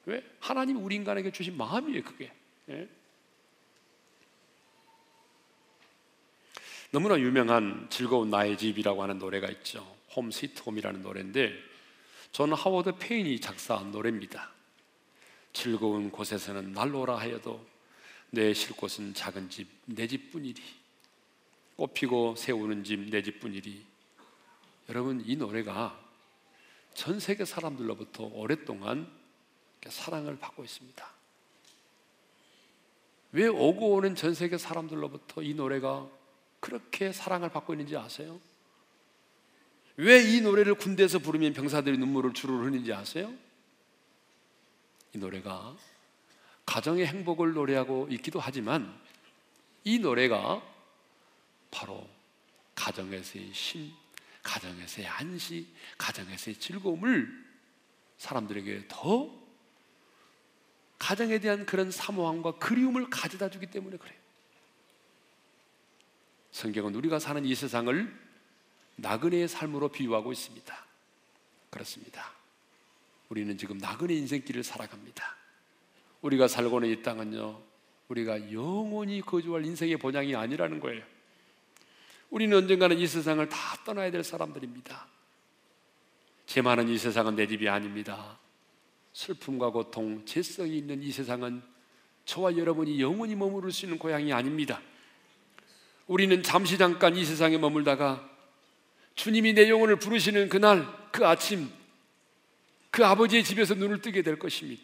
왜? 0.06 0.26
하나님이 0.40 0.82
우리 0.82 0.96
인간에게 0.96 1.32
주신 1.32 1.56
마음이에요, 1.56 2.04
그게. 2.04 2.34
예? 2.70 2.90
너무나 6.90 7.20
유명한 7.20 7.88
즐거운 7.92 8.32
나의 8.32 8.58
집이라고 8.58 9.04
하는 9.04 9.20
노래가 9.20 9.48
있죠. 9.52 9.96
홈 10.16 10.32
스위트 10.32 10.64
홈이라는 10.64 11.04
노래인데 11.04 11.54
저는 12.32 12.56
하워드 12.56 12.98
페인이 12.98 13.40
작사한 13.40 13.92
노래입니다. 13.92 14.50
즐거운 15.54 16.10
곳에서는 16.10 16.74
날로라 16.74 17.18
하여도 17.18 17.64
내 18.32 18.54
쉴 18.54 18.76
곳은 18.76 19.14
작은 19.14 19.52
집, 19.52 19.68
내 19.86 20.08
집뿐이리. 20.08 20.60
꽃피고 21.76 22.36
세우는 22.36 22.84
집, 22.84 23.02
내 23.10 23.22
집뿐이리. 23.22 23.91
여러분, 24.92 25.24
이 25.26 25.38
노래가 25.38 25.98
전 26.94 27.22
세계 27.22 27.46
사람들로부터 27.46 28.26
오랫동안 28.34 29.10
사랑을 29.88 30.38
받고 30.38 30.66
있습니다. 30.66 31.10
왜 33.32 33.48
오고 33.48 33.94
오는 33.94 34.16
전 34.16 34.34
세계 34.34 34.58
사람들로부터 34.58 35.44
이 35.44 35.54
노래가 35.54 36.10
그렇게 36.60 37.14
사랑을 37.14 37.48
받고 37.50 37.74
있는지 37.74 37.96
아세요? 37.96 38.38
왜 39.96 40.26
이 40.26 40.42
노래를 40.42 40.76
군대에서 40.76 41.20
부르면 41.20 41.54
병사들이 41.54 41.98
눈물을 41.98 42.34
주르르 42.34 42.66
흘리는지 42.66 42.92
아세요? 42.92 43.34
이 45.16 45.20
노래가 45.20 45.74
가정의 46.66 47.08
행복을 47.08 47.54
노래하고 47.54 48.10
있기도 48.12 48.42
하지만 48.42 48.94
이 49.86 50.00
노래가 50.00 50.62
바로 51.72 52.10
가정에서의 52.76 53.54
쉼, 53.54 54.01
가정에서의 54.44 55.08
안식, 55.08 55.68
가정에서의 55.98 56.56
즐거움을 56.58 57.46
사람들에게 58.18 58.86
더 58.88 59.42
가정에 61.00 61.40
대한 61.40 61.66
그런 61.66 61.90
사모함과 61.90 62.60
그리움을 62.60 63.10
가져다 63.10 63.50
주기 63.50 63.66
때문에 63.66 63.98
그래요. 63.98 64.20
성경은 66.52 66.94
우리가 66.96 67.18
사는 67.18 67.44
이 67.44 67.56
세상을 67.56 68.32
나그네의 68.98 69.48
삶으로 69.48 69.90
비유하고 69.90 70.32
있습니다. 70.32 70.86
그렇습니다. 71.70 72.32
우리는 73.30 73.58
지금 73.58 73.78
나그네 73.78 74.14
인생길을 74.14 74.64
살아갑니다. 74.64 75.36
우리가 76.22 76.48
살고 76.48 76.84
있는 76.84 77.00
이 77.00 77.02
땅은요, 77.02 77.62
우리가 78.10 78.52
영원히 78.52 79.22
거주할 79.22 79.66
인생의 79.66 79.98
본향이 79.98 80.36
아니라는 80.36 80.80
거예요. 80.80 81.04
우리는 82.32 82.58
언젠가는 82.58 82.98
이 82.98 83.06
세상을 83.06 83.48
다 83.50 83.78
떠나야 83.86 84.10
될 84.10 84.24
사람들입니다. 84.24 85.06
제 86.46 86.62
많은 86.62 86.88
이 86.88 86.98
세상은 86.98 87.36
내 87.36 87.46
집이 87.46 87.70
아닙니다. 87.70 88.40
슬픔과 89.14 89.70
고통, 89.72 90.26
재성이 90.26 90.78
있는 90.78 91.04
이 91.04 91.12
세상은 91.12 91.62
저와 92.26 92.58
여러분이 92.58 93.02
영원히 93.02 93.36
머무를 93.36 93.72
수 93.72 93.86
있는 93.86 94.00
고향이 94.00 94.32
아닙니다. 94.32 94.82
우리는 96.08 96.42
잠시 96.42 96.78
잠깐 96.78 97.16
이 97.18 97.26
세상에 97.26 97.58
머물다가 97.58 98.28
주님이 99.16 99.54
내 99.54 99.70
영혼을 99.70 99.98
부르시는 99.98 100.48
그날, 100.48 100.88
그 101.12 101.28
아침, 101.28 101.70
그 102.92 103.06
아버지의 103.06 103.44
집에서 103.44 103.74
눈을 103.76 104.02
뜨게 104.02 104.22
될 104.22 104.40
것입니다. 104.40 104.82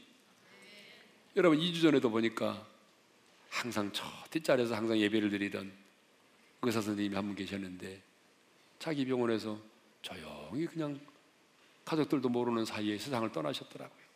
여러분, 1.38 1.60
2주 1.60 1.82
전에도 1.82 2.10
보니까 2.10 2.66
항상 3.50 3.92
저 3.94 4.04
뒷자리에서 4.32 4.76
항상 4.76 4.98
예배를 5.00 5.30
드리던 5.30 5.87
의사 6.62 6.82
선생님이 6.82 7.16
한 7.16 7.26
분 7.26 7.36
계셨는데 7.36 8.02
자기 8.80 9.06
병원에서 9.06 9.60
조용히 10.02 10.66
그냥 10.68 11.00
가족들도 11.86 12.28
모르는 12.30 12.66
사이에 12.66 12.98
세상을 12.98 13.32
떠나셨더라고요. 13.32 14.08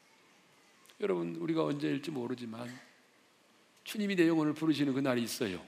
여러분, 1.00 1.36
우리가 1.38 1.64
언제일지 1.64 2.12
모르지만 2.12 2.70
주님이 3.84 4.16
내 4.16 4.28
영혼을 4.28 4.54
부르시는 4.54 4.94
그날이 4.94 5.24
있어요. 5.24 5.66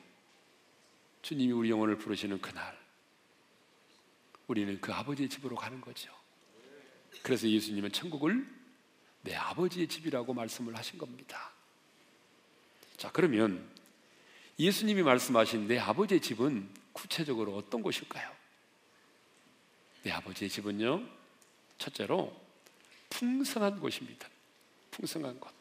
주님이 1.21 1.51
우리 1.53 1.69
영혼을 1.71 1.97
부르시는 1.97 2.39
그날. 2.41 2.77
우리는 4.47 4.79
그 4.81 4.93
아버지의 4.93 5.29
집으로 5.29 5.55
가는 5.55 5.79
거죠. 5.81 6.13
그래서 7.23 7.47
예수님은 7.47 7.91
천국을 7.91 8.45
내 9.21 9.33
아버지의 9.35 9.87
집이라고 9.87 10.33
말씀을 10.33 10.75
하신 10.77 10.99
겁니다. 10.99 11.51
자, 12.97 13.09
그러면 13.11 13.72
예수님이 14.59 15.01
말씀하신 15.03 15.67
내 15.67 15.79
아버지의 15.79 16.21
집은 16.21 16.69
구체적으로 16.91 17.55
어떤 17.55 17.81
곳일까요? 17.81 18.29
내 20.03 20.11
아버지의 20.11 20.49
집은요, 20.49 21.01
첫째로 21.77 22.35
풍성한 23.09 23.79
곳입니다. 23.79 24.27
풍성한 24.91 25.39
곳. 25.39 25.51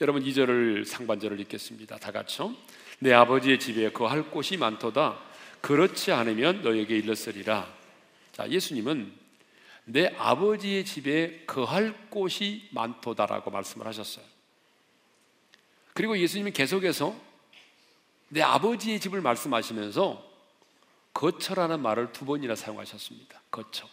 여러분 0.00 0.22
2절을 0.22 0.84
상반절을 0.84 1.40
읽겠습니다. 1.40 1.98
다 1.98 2.10
같이요. 2.10 2.54
내 3.00 3.12
아버지의 3.12 3.58
집에 3.58 3.92
거할 3.92 4.30
곳이 4.30 4.56
많도다. 4.56 5.20
그렇지 5.60 6.12
않으면 6.12 6.62
너에게 6.62 6.96
일렀으리라. 6.98 7.72
자, 8.32 8.48
예수님은 8.48 9.12
내 9.84 10.14
아버지의 10.18 10.84
집에 10.84 11.44
거할 11.46 12.08
곳이 12.08 12.68
많도다라고 12.72 13.50
말씀을 13.50 13.86
하셨어요. 13.86 14.24
그리고 15.92 16.18
예수님은 16.18 16.52
계속해서 16.52 17.29
내 18.30 18.42
아버지의 18.42 19.00
집을 19.00 19.20
말씀하시면서 19.20 20.30
거처라는 21.12 21.80
말을 21.80 22.12
두 22.12 22.24
번이나 22.24 22.54
사용하셨습니다. 22.54 23.42
거처. 23.50 23.88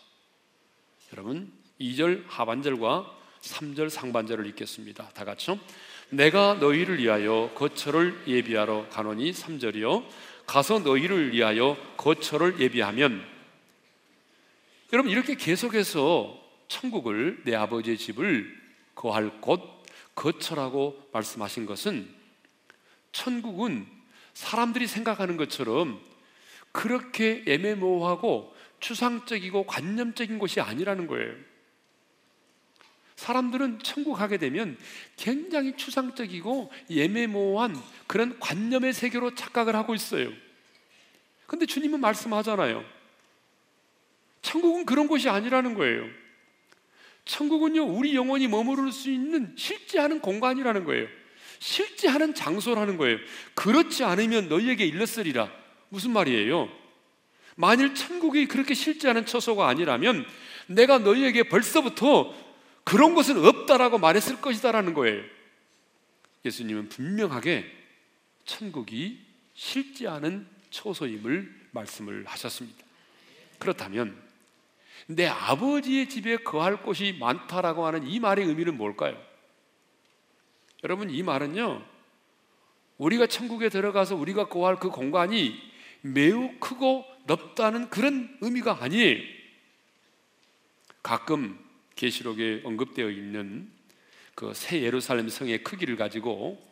여러분, 1.11 1.51
2절 1.81 2.23
하반절과 2.27 3.17
3절 3.41 3.89
상반절을 3.89 4.45
읽겠습니다. 4.47 5.09
다 5.09 5.25
같이요. 5.25 5.59
내가 6.09 6.53
너희를 6.55 6.99
위하여 6.99 7.51
거처를 7.55 8.23
예비하러 8.27 8.89
가노니 8.89 9.31
3절이요. 9.31 10.05
가서 10.45 10.79
너희를 10.79 11.33
위하여 11.33 11.75
거처를 11.97 12.59
예비하면 12.59 13.25
여러분 14.93 15.11
이렇게 15.11 15.35
계속해서 15.35 16.41
천국을 16.69 17.41
내 17.43 17.55
아버지의 17.55 17.97
집을 17.97 18.55
거할 18.95 19.41
곳 19.41 19.61
거처라고 20.15 21.09
말씀하신 21.11 21.65
것은 21.65 22.07
천국은 23.11 23.96
사람들이 24.37 24.85
생각하는 24.85 25.35
것처럼 25.35 25.99
그렇게 26.71 27.43
애매모호하고 27.47 28.55
추상적이고 28.79 29.65
관념적인 29.65 30.37
곳이 30.37 30.61
아니라는 30.61 31.07
거예요. 31.07 31.33
사람들은 33.15 33.79
천국 33.79 34.13
가게 34.13 34.37
되면 34.37 34.77
굉장히 35.15 35.75
추상적이고 35.75 36.71
예매모호한 36.87 37.75
그런 38.05 38.39
관념의 38.39 38.93
세계로 38.93 39.33
착각을 39.33 39.75
하고 39.75 39.95
있어요. 39.95 40.31
근데 41.47 41.65
주님은 41.65 41.99
말씀하잖아요. 41.99 42.85
천국은 44.43 44.85
그런 44.85 45.07
곳이 45.07 45.29
아니라는 45.29 45.73
거예요. 45.73 46.05
천국은요, 47.25 47.85
우리 47.85 48.15
영혼이 48.15 48.47
머무를 48.47 48.91
수 48.91 49.09
있는 49.09 49.55
실제하는 49.57 50.21
공간이라는 50.21 50.83
거예요. 50.83 51.07
실제 51.59 52.07
하는 52.07 52.33
장소라는 52.33 52.97
거예요. 52.97 53.17
그렇지 53.53 54.03
않으면 54.03 54.49
너희에게 54.49 54.85
일렀으리라. 54.85 55.51
무슨 55.89 56.11
말이에요? 56.11 56.69
만일 57.55 57.95
천국이 57.95 58.47
그렇게 58.47 58.73
실제 58.73 59.07
하는 59.07 59.25
처소가 59.25 59.67
아니라면 59.67 60.25
내가 60.67 60.99
너희에게 60.99 61.43
벌써부터 61.43 62.33
그런 62.83 63.15
것은 63.15 63.43
없다라고 63.43 63.97
말했을 63.97 64.39
것이다라는 64.39 64.93
거예요. 64.93 65.23
예수님은 66.45 66.89
분명하게 66.89 67.69
천국이 68.45 69.19
실제 69.53 70.07
하는 70.07 70.47
처소임을 70.69 71.53
말씀을 71.71 72.25
하셨습니다. 72.27 72.85
그렇다면 73.59 74.15
내 75.07 75.25
아버지의 75.25 76.09
집에 76.09 76.37
거할 76.37 76.81
곳이 76.83 77.17
많다라고 77.19 77.85
하는 77.85 78.07
이 78.07 78.19
말의 78.19 78.45
의미는 78.45 78.77
뭘까요? 78.77 79.17
여러분 80.83 81.09
이 81.09 81.23
말은요. 81.23 81.83
우리가 82.97 83.27
천국에 83.27 83.69
들어가서 83.69 84.15
우리가 84.15 84.47
거할 84.49 84.77
그 84.77 84.89
공간이 84.89 85.55
매우 86.01 86.57
크고 86.59 87.05
넓다는 87.25 87.89
그런 87.89 88.35
의미가 88.41 88.79
아니에요. 88.81 89.21
가끔 91.03 91.59
계시록에 91.95 92.61
언급되어 92.63 93.09
있는 93.09 93.71
그 94.35 94.53
새 94.53 94.83
예루살렘 94.83 95.29
성의 95.29 95.63
크기를 95.63 95.95
가지고 95.95 96.63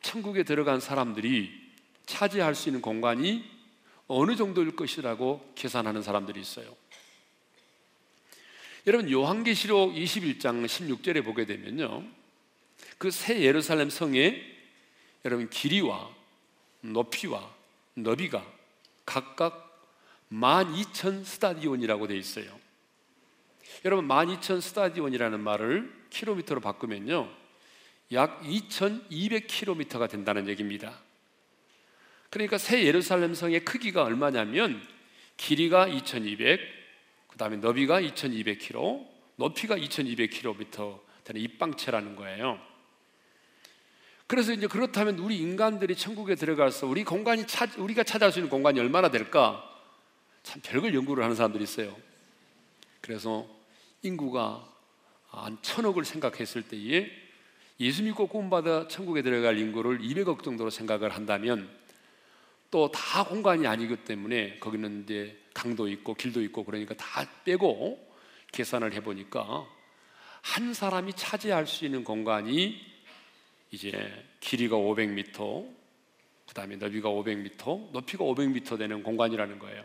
천국에 0.00 0.42
들어간 0.42 0.80
사람들이 0.80 1.50
차지할 2.06 2.54
수 2.54 2.70
있는 2.70 2.80
공간이 2.80 3.44
어느 4.06 4.36
정도일 4.36 4.74
것이라고 4.74 5.52
계산하는 5.54 6.02
사람들이 6.02 6.40
있어요. 6.40 6.74
여러분 8.86 9.10
요한계시록 9.10 9.94
21장 9.94 10.64
16절에 10.64 11.22
보게 11.22 11.44
되면요. 11.44 12.04
그 12.98 13.10
새 13.10 13.40
예루살렘 13.42 13.90
성에 13.90 14.44
여러분 15.24 15.48
길이와 15.48 16.10
높이와 16.80 17.48
너비가 17.94 18.44
각각 19.06 19.64
12,000 20.30 21.24
스타디온이라고 21.24 22.06
되어 22.08 22.16
있어요. 22.16 22.58
여러분 23.84 24.06
12,000 24.06 24.60
스타디온이라는 24.60 25.40
말을 25.40 25.92
킬로미터로 26.10 26.60
바꾸면요. 26.60 27.30
약 28.12 28.42
2,200km가 28.42 30.10
된다는 30.10 30.48
얘기입니다. 30.48 30.98
그러니까 32.30 32.58
새 32.58 32.84
예루살렘 32.84 33.34
성의 33.34 33.64
크기가 33.64 34.02
얼마냐면 34.02 34.82
길이가 35.36 35.86
2,200, 35.86 36.60
그다음에 37.28 37.56
너비가 37.58 38.00
2,200km, 38.00 39.06
높이가 39.36 39.76
2,200km 39.76 41.00
되는 41.24 41.40
입방체라는 41.40 42.16
거예요. 42.16 42.60
그래서 44.28 44.52
이제 44.52 44.66
그렇다면 44.66 45.18
우리 45.18 45.38
인간들이 45.38 45.96
천국에 45.96 46.34
들어가서 46.34 46.86
우리 46.86 47.02
공간이 47.02 47.46
찾, 47.46 47.76
우리가 47.78 48.04
찾아올 48.04 48.30
수 48.30 48.38
있는 48.38 48.50
공간이 48.50 48.78
얼마나 48.78 49.10
될까? 49.10 49.64
참 50.42 50.60
별걸 50.62 50.94
연구를 50.94 51.24
하는 51.24 51.34
사람들이 51.34 51.64
있어요. 51.64 51.96
그래서 53.00 53.48
인구가 54.02 54.68
한 55.28 55.58
천억을 55.62 56.04
생각했을 56.04 56.62
때에 56.62 57.10
예수 57.80 58.02
믿고 58.02 58.26
구원받아 58.26 58.88
천국에 58.88 59.22
들어갈 59.22 59.58
인구를 59.58 59.98
200억 60.00 60.42
정도로 60.42 60.70
생각을 60.70 61.10
한다면 61.10 61.68
또 62.70 62.90
다 62.92 63.24
공간이 63.24 63.66
아니기 63.66 63.96
때문에 64.04 64.58
거기는 64.58 65.04
이제 65.04 65.38
강도 65.54 65.88
있고 65.88 66.12
길도 66.14 66.42
있고 66.42 66.64
그러니까 66.64 66.94
다 66.94 67.26
빼고 67.44 67.98
계산을 68.52 68.92
해보니까 68.92 69.66
한 70.42 70.74
사람이 70.74 71.14
차지할 71.14 71.66
수 71.66 71.86
있는 71.86 72.04
공간이 72.04 72.97
이제 73.70 74.24
길이가 74.40 74.76
500m, 74.76 75.74
그 76.46 76.54
다음에 76.54 76.76
너비가 76.76 77.10
500m, 77.10 77.92
높이가 77.92 78.24
500m 78.24 78.78
되는 78.78 79.02
공간이라는 79.02 79.58
거예요. 79.58 79.84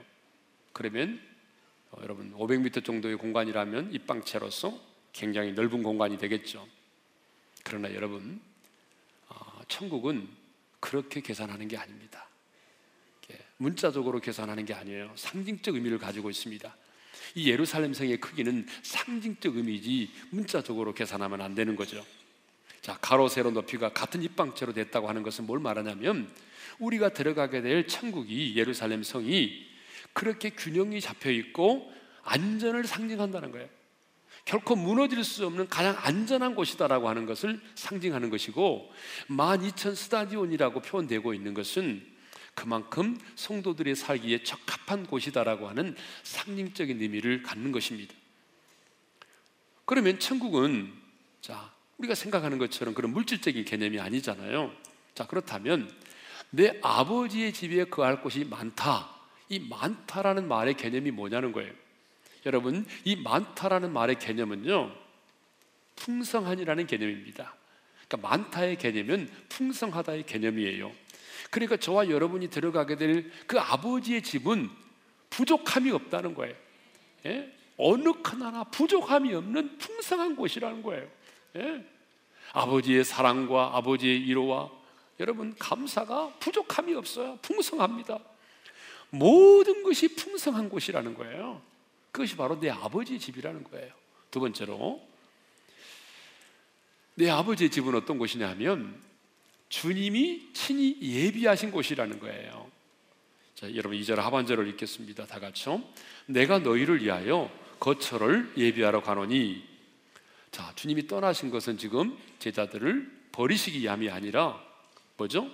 그러면 0.71 1.21
어, 1.91 1.99
여러분 2.01 2.33
500m 2.33 2.83
정도의 2.83 3.17
공간이라면 3.17 3.93
입방체로서 3.93 4.79
굉장히 5.11 5.51
넓은 5.53 5.83
공간이 5.83 6.17
되겠죠. 6.17 6.67
그러나 7.63 7.93
여러분 7.93 8.41
어, 9.27 9.61
천국은 9.67 10.27
그렇게 10.79 11.21
계산하는 11.21 11.67
게 11.67 11.77
아닙니다. 11.77 12.27
문자적으로 13.57 14.19
계산하는 14.19 14.65
게 14.65 14.73
아니에요. 14.73 15.11
상징적 15.15 15.75
의미를 15.75 15.97
가지고 15.97 16.29
있습니다. 16.29 16.75
이 17.35 17.49
예루살렘 17.49 17.93
성의 17.93 18.17
크기는 18.17 18.67
상징적 18.81 19.55
의미지 19.55 20.11
문자적으로 20.31 20.93
계산하면 20.93 21.41
안 21.41 21.55
되는 21.55 21.75
거죠. 21.75 22.05
자, 22.83 22.97
가로 22.99 23.29
세로 23.29 23.49
높이가 23.49 23.93
같은 23.93 24.21
입방체로 24.21 24.73
됐다고 24.73 25.07
하는 25.07 25.23
것은 25.23 25.45
뭘 25.45 25.59
말하냐면 25.59 26.29
우리가 26.79 27.13
들어가게 27.13 27.61
될 27.61 27.87
천국이 27.87 28.57
예루살렘 28.57 29.03
성이 29.03 29.65
그렇게 30.11 30.49
균형이 30.49 30.99
잡혀 30.99 31.31
있고 31.31 31.89
안전을 32.23 32.85
상징한다는 32.85 33.51
거예요. 33.51 33.69
결코 34.43 34.75
무너질 34.75 35.23
수 35.23 35.45
없는 35.45 35.69
가장 35.69 35.95
안전한 35.97 36.55
곳이다라고 36.55 37.07
하는 37.07 37.25
것을 37.25 37.61
상징하는 37.75 38.29
것이고 38.29 38.91
12,000 39.29 39.95
스타디온이라고 39.95 40.81
표현되고 40.81 41.33
있는 41.33 41.53
것은 41.53 42.05
그만큼 42.53 43.17
성도들이 43.35 43.95
살기에 43.95 44.43
적합한 44.43 45.05
곳이다라고 45.05 45.69
하는 45.69 45.95
상징적인 46.23 47.01
의미를 47.01 47.43
갖는 47.43 47.71
것입니다. 47.71 48.13
그러면 49.85 50.19
천국은 50.19 50.93
자, 51.39 51.72
우리가 51.97 52.15
생각하는 52.15 52.57
것처럼 52.57 52.93
그런 52.93 53.11
물질적인 53.11 53.65
개념이 53.65 53.99
아니잖아요. 53.99 54.71
자, 55.15 55.27
그렇다면 55.27 55.91
내 56.49 56.79
아버지의 56.81 57.53
집에 57.53 57.85
거할 57.85 58.21
곳이 58.21 58.45
많다. 58.45 59.09
이 59.49 59.59
많다라는 59.59 60.47
말의 60.47 60.75
개념이 60.75 61.11
뭐냐는 61.11 61.51
거예요. 61.51 61.71
여러분, 62.45 62.85
이 63.03 63.15
많다라는 63.15 63.93
말의 63.93 64.19
개념은요, 64.19 64.91
풍성한이라는 65.95 66.87
개념입니다. 66.87 67.55
그러니까 68.07 68.29
많다의 68.29 68.77
개념은 68.77 69.29
풍성하다의 69.49 70.25
개념이에요. 70.25 70.91
그러니까 71.49 71.77
저와 71.77 72.09
여러분이 72.09 72.49
들어가게 72.49 72.95
될 72.95 73.31
그 73.47 73.59
아버지의 73.59 74.23
집은 74.23 74.69
부족함이 75.29 75.91
없다는 75.91 76.33
거예요. 76.33 76.55
예? 77.25 77.53
어느 77.77 78.09
하나 78.23 78.63
부족함이 78.65 79.33
없는 79.33 79.77
풍성한 79.77 80.35
곳이라는 80.35 80.83
거예요. 80.83 81.07
예? 81.55 81.85
아버지의 82.53 83.03
사랑과 83.03 83.75
아버지의 83.77 84.21
위로와 84.23 84.69
여러분 85.19 85.55
감사가 85.57 86.33
부족함이 86.39 86.93
없어요. 86.95 87.37
풍성합니다. 87.41 88.19
모든 89.09 89.83
것이 89.83 90.15
풍성한 90.15 90.69
곳이라는 90.69 91.13
거예요. 91.13 91.61
그것이 92.11 92.35
바로 92.35 92.59
내 92.59 92.69
아버지의 92.69 93.19
집이라는 93.19 93.63
거예요. 93.65 93.91
두 94.31 94.39
번째로 94.39 95.01
내 97.15 97.29
아버지의 97.29 97.69
집은 97.69 97.93
어떤 97.95 98.17
곳이냐면 98.17 98.99
주님이 99.69 100.53
친히 100.53 100.97
예비하신 101.01 101.71
곳이라는 101.71 102.19
거예요. 102.19 102.71
자, 103.55 103.73
여러분 103.75 103.99
2절 103.99 104.15
하반절을 104.15 104.67
읽겠습니다. 104.69 105.25
다 105.25 105.39
같이요. 105.39 105.83
내가 106.25 106.59
너희를 106.59 107.03
위하여 107.03 107.51
거처를 107.79 108.51
예비하러 108.57 109.01
가노니 109.03 109.72
자, 110.53 110.71
주님이 110.75 111.07
떠나신 111.07 111.49
것은 111.49 111.79
지금 111.79 112.15
제자들을 112.37 113.11
버리시기 113.31 113.79
위함이 113.79 114.11
아니라 114.11 114.61
뭐죠? 115.17 115.49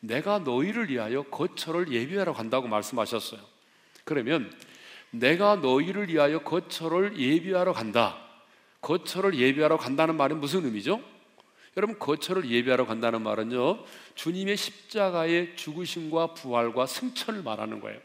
내가 0.00 0.40
너희를 0.40 0.90
위하여 0.90 1.22
거처를 1.22 1.92
예비하러 1.92 2.32
간다고 2.32 2.66
말씀하셨어요. 2.66 3.40
그러면 4.02 4.52
내가 5.12 5.54
너희를 5.54 6.08
위하여 6.08 6.40
거처를 6.40 7.16
예비하러 7.16 7.72
간다. 7.72 8.18
거처를 8.80 9.36
예비하러 9.38 9.76
간다는 9.76 10.16
말은 10.16 10.40
무슨 10.40 10.64
의미죠? 10.64 11.00
여러분 11.76 12.00
거처를 12.00 12.50
예비하러 12.50 12.86
간다는 12.86 13.22
말은요. 13.22 13.84
주님의 14.16 14.56
십자가의 14.56 15.54
죽으심과 15.54 16.34
부활과 16.34 16.86
승천을 16.86 17.44
말하는 17.44 17.78
거예요. 17.78 18.00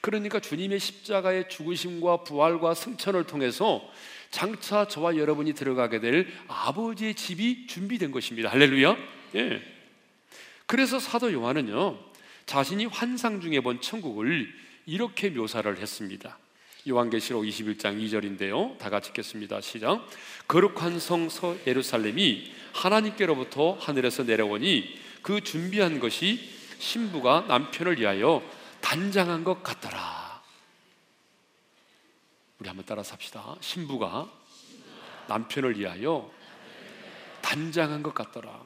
그러니까 0.00 0.38
주님의 0.38 0.78
십자가의 0.78 1.48
죽으심과 1.48 2.18
부활과 2.22 2.74
승천을 2.74 3.24
통해서 3.24 3.82
장차 4.30 4.86
저와 4.88 5.16
여러분이 5.16 5.54
들어가게 5.54 6.00
될 6.00 6.28
아버지의 6.48 7.14
집이 7.14 7.66
준비된 7.66 8.10
것입니다. 8.10 8.50
할렐루야. 8.50 8.96
예. 9.36 9.62
그래서 10.66 10.98
사도 10.98 11.32
요한은요. 11.32 11.98
자신이 12.46 12.86
환상 12.86 13.40
중에 13.40 13.60
본 13.60 13.80
천국을 13.80 14.52
이렇게 14.86 15.30
묘사를 15.30 15.76
했습니다. 15.76 16.38
요한계시록 16.88 17.44
21장 17.44 18.00
2절인데요. 18.00 18.78
다 18.78 18.90
같이 18.90 19.08
읽겠습니다. 19.08 19.60
시작. 19.60 20.06
거룩한 20.46 21.00
성 21.00 21.28
예루살렘이 21.66 22.52
하나님께로부터 22.72 23.76
하늘에서 23.80 24.22
내려오니 24.22 24.96
그 25.22 25.40
준비한 25.40 25.98
것이 25.98 26.48
신부가 26.78 27.46
남편을 27.48 27.98
위하여 27.98 28.42
단장한 28.80 29.42
것 29.42 29.62
같더라. 29.64 30.25
우리 32.58 32.68
한번 32.68 32.84
따라서 32.86 33.12
합시다. 33.12 33.56
신부가 33.60 34.30
남편을 35.28 35.78
위하여 35.78 36.30
단장한 37.42 38.02
것 38.02 38.14
같더라. 38.14 38.64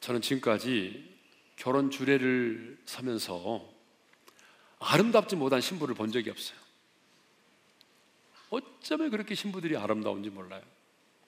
저는 0.00 0.20
지금까지 0.20 1.16
결혼 1.56 1.90
주례를 1.90 2.78
서면서 2.84 3.68
아름답지 4.78 5.36
못한 5.36 5.60
신부를 5.60 5.94
본 5.94 6.12
적이 6.12 6.30
없어요. 6.30 6.58
어쩌면 8.50 9.10
그렇게 9.10 9.34
신부들이 9.34 9.76
아름다운지 9.76 10.30
몰라요. 10.30 10.62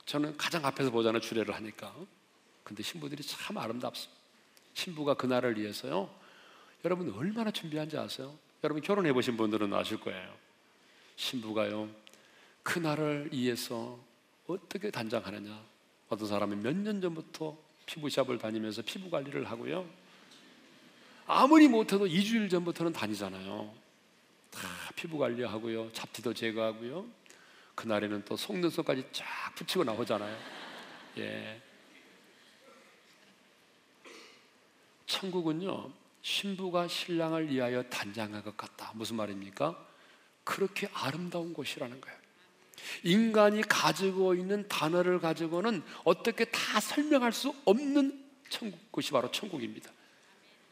저는 0.07 0.37
가장 0.37 0.65
앞에서 0.65 0.91
보잖아요. 0.91 1.21
주례를 1.21 1.55
하니까. 1.55 1.95
근데 2.63 2.83
신부들이 2.83 3.23
참 3.23 3.59
아름답습니다. 3.59 4.19
신부가 4.75 5.15
그날을 5.15 5.59
위해서요. 5.59 6.15
여러분 6.85 7.13
얼마나 7.15 7.51
준비한지 7.51 7.97
아세요? 7.99 8.39
여러분 8.65 8.83
결혼해 8.83 9.13
보신 9.13 9.37
분들은 9.37 9.73
아실 9.73 10.01
거예요. 10.01 10.35
신부가요. 11.17 11.89
그날을 12.63 13.31
위해서 13.33 13.99
어떻게 14.47 14.91
단장하느냐. 14.91 15.61
어떤 16.09 16.27
사람은 16.29 16.63
몇 16.63 16.75
년 16.75 17.01
전부터 17.01 17.57
피부샵을 17.87 18.39
다니면서 18.39 18.83
피부 18.83 19.09
관리를 19.11 19.49
하고요. 19.51 19.89
아무리 21.27 21.69
못해도 21.69 22.07
2주일 22.07 22.51
전부터는 22.51 22.93
다니잖아요. 22.93 23.73
다 24.51 24.69
피부 24.95 25.19
관리하고요. 25.19 25.93
잡티도 25.93 26.35
제거하고요. 26.35 27.07
그날에는 27.75 28.25
또 28.25 28.37
속눈썹까지 28.37 29.05
쫙 29.13 29.25
붙이고 29.55 29.85
나오잖아요. 29.85 30.37
예. 31.19 31.61
천국은요, 35.07 35.91
신부가 36.29 36.89
신랑을 36.89 37.51
위하여 37.51 37.83
단장한 37.85 38.45
것 38.45 38.55
같다. 38.55 38.93
무슨 38.95 39.17
말입니까? 39.17 39.75
그렇게 40.45 40.87
아름다운 40.93 41.55
곳이라는 41.55 42.01
거예요. 42.01 42.19
인간이 43.03 43.63
가지고 43.63 44.35
있는 44.35 44.69
단어를 44.69 45.21
가지고는 45.21 45.83
어떻게 46.05 46.45
다 46.45 46.81
설명할 46.81 47.33
수 47.33 47.55
없는 47.65 48.23
천국, 48.51 48.93
곳이 48.93 49.11
바로 49.11 49.31
천국입니다. 49.31 49.91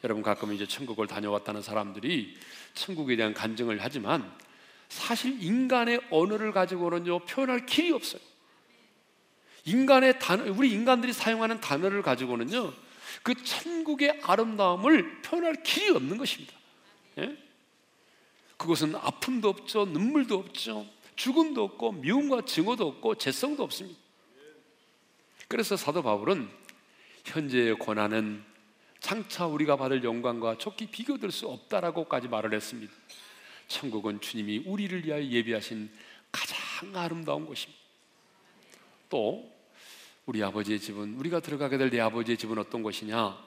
여러분 0.03 0.21
가끔 0.21 0.53
이제 0.53 0.67
천국을 0.67 1.07
다녀왔다는 1.07 1.63
사람들이 1.63 2.37
천국에 2.75 3.15
대한 3.15 3.33
간증을 3.33 3.79
하지만 3.81 4.31
사실 4.89 5.41
인간의 5.41 6.01
언어를 6.11 6.51
가지고는요 6.51 7.25
표현할 7.25 7.65
길이 7.65 7.91
없어요. 7.91 8.21
인간의 9.65 10.19
단어, 10.19 10.51
우리 10.51 10.71
인간들이 10.71 11.13
사용하는 11.13 11.59
단어를 11.61 12.03
가지고는요 12.03 12.86
그 13.23 13.33
천국의 13.43 14.21
아름다움을 14.23 15.21
표현할 15.21 15.63
길이 15.63 15.89
없는 15.89 16.17
것입니다. 16.17 16.53
예? 17.19 17.37
그것은 18.57 18.95
아픔도 18.95 19.49
없죠, 19.49 19.85
눈물도 19.85 20.37
없죠, 20.37 20.85
죽음도 21.15 21.63
없고 21.63 21.93
미움과 21.93 22.45
증오도 22.45 22.87
없고 22.87 23.15
재성도 23.15 23.63
없습니다. 23.63 23.99
그래서 25.47 25.77
사도 25.77 26.01
바울은 26.01 26.49
현재의 27.25 27.75
고난은 27.75 28.43
장차 28.99 29.45
우리가 29.45 29.77
받을 29.77 30.03
영광과 30.03 30.57
좋게 30.57 30.89
비교될 30.89 31.31
수 31.31 31.47
없다라고까지 31.47 32.27
말을 32.27 32.53
했습니다. 32.53 32.91
천국은 33.67 34.21
주님이 34.21 34.63
우리를 34.65 35.05
위하여 35.05 35.23
예비하신 35.23 35.91
가장 36.31 36.95
아름다운 36.95 37.45
곳입니다. 37.45 37.77
또 39.09 39.56
우리 40.27 40.43
아버지의 40.43 40.79
집은 40.79 41.15
우리가 41.15 41.39
들어가게 41.39 41.77
될 41.77 41.89
내 41.89 42.01
아버지의 42.01 42.37
집은 42.37 42.57
어떤 42.57 42.83
곳이냐? 42.83 43.37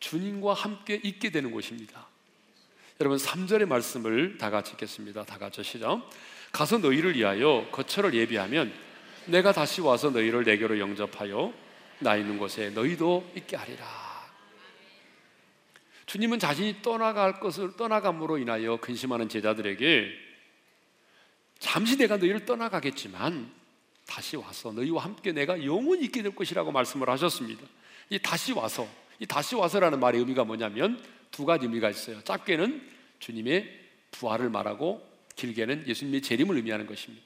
주님과 0.00 0.54
함께 0.54 0.98
있게 1.04 1.30
되는 1.30 1.50
곳입니다. 1.50 2.06
여러분 2.98 3.18
3절의 3.18 3.66
말씀을 3.66 4.38
다 4.38 4.48
같이 4.48 4.72
읽겠습니다. 4.72 5.24
다 5.24 5.36
같이 5.38 5.62
시작. 5.62 6.08
가서 6.50 6.78
너희를 6.78 7.14
위하여 7.14 7.68
거처를 7.72 8.14
예비하면 8.14 8.72
내가 9.26 9.52
다시 9.52 9.82
와서 9.82 10.08
너희를 10.08 10.44
내게로 10.44 10.78
영접하여 10.78 11.52
나 11.98 12.16
있는 12.16 12.38
곳에 12.38 12.70
너희도 12.70 13.30
있게 13.36 13.56
하리라. 13.56 13.86
주님은 16.06 16.38
자신이 16.38 16.80
떠나갈 16.80 17.38
것을 17.38 17.76
떠나감으로 17.76 18.38
인하여 18.38 18.78
근심하는 18.78 19.28
제자들에게 19.28 20.10
잠시 21.58 21.98
내가 21.98 22.16
너희를 22.16 22.46
떠나가겠지만 22.46 23.59
다시 24.10 24.36
와서 24.36 24.72
너희와 24.72 25.04
함께 25.04 25.30
내가 25.30 25.64
영원히 25.64 26.06
있게 26.06 26.22
될 26.22 26.34
것이라고 26.34 26.72
말씀을 26.72 27.08
하셨습니다. 27.10 27.62
이 28.10 28.18
다시 28.18 28.52
와서 28.52 28.88
이 29.20 29.26
다시 29.26 29.54
와서라는 29.54 30.00
말의 30.00 30.18
의미가 30.20 30.42
뭐냐면 30.42 31.00
두 31.30 31.44
가지 31.44 31.66
의미가 31.66 31.88
있어요. 31.90 32.20
짧게는 32.24 32.90
주님의 33.20 33.80
부활을 34.10 34.50
말하고 34.50 35.08
길게는 35.36 35.86
예수님의 35.86 36.22
재림을 36.22 36.56
의미하는 36.56 36.86
것입니다. 36.88 37.24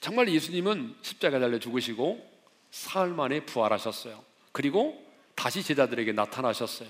정말 0.00 0.28
예수님은 0.28 0.94
십자가 1.02 1.40
달려 1.40 1.58
죽으시고 1.58 2.24
사흘 2.70 3.10
만에 3.10 3.40
부활하셨어요. 3.40 4.22
그리고 4.52 5.04
다시 5.34 5.64
제자들에게 5.64 6.12
나타나셨어요. 6.12 6.88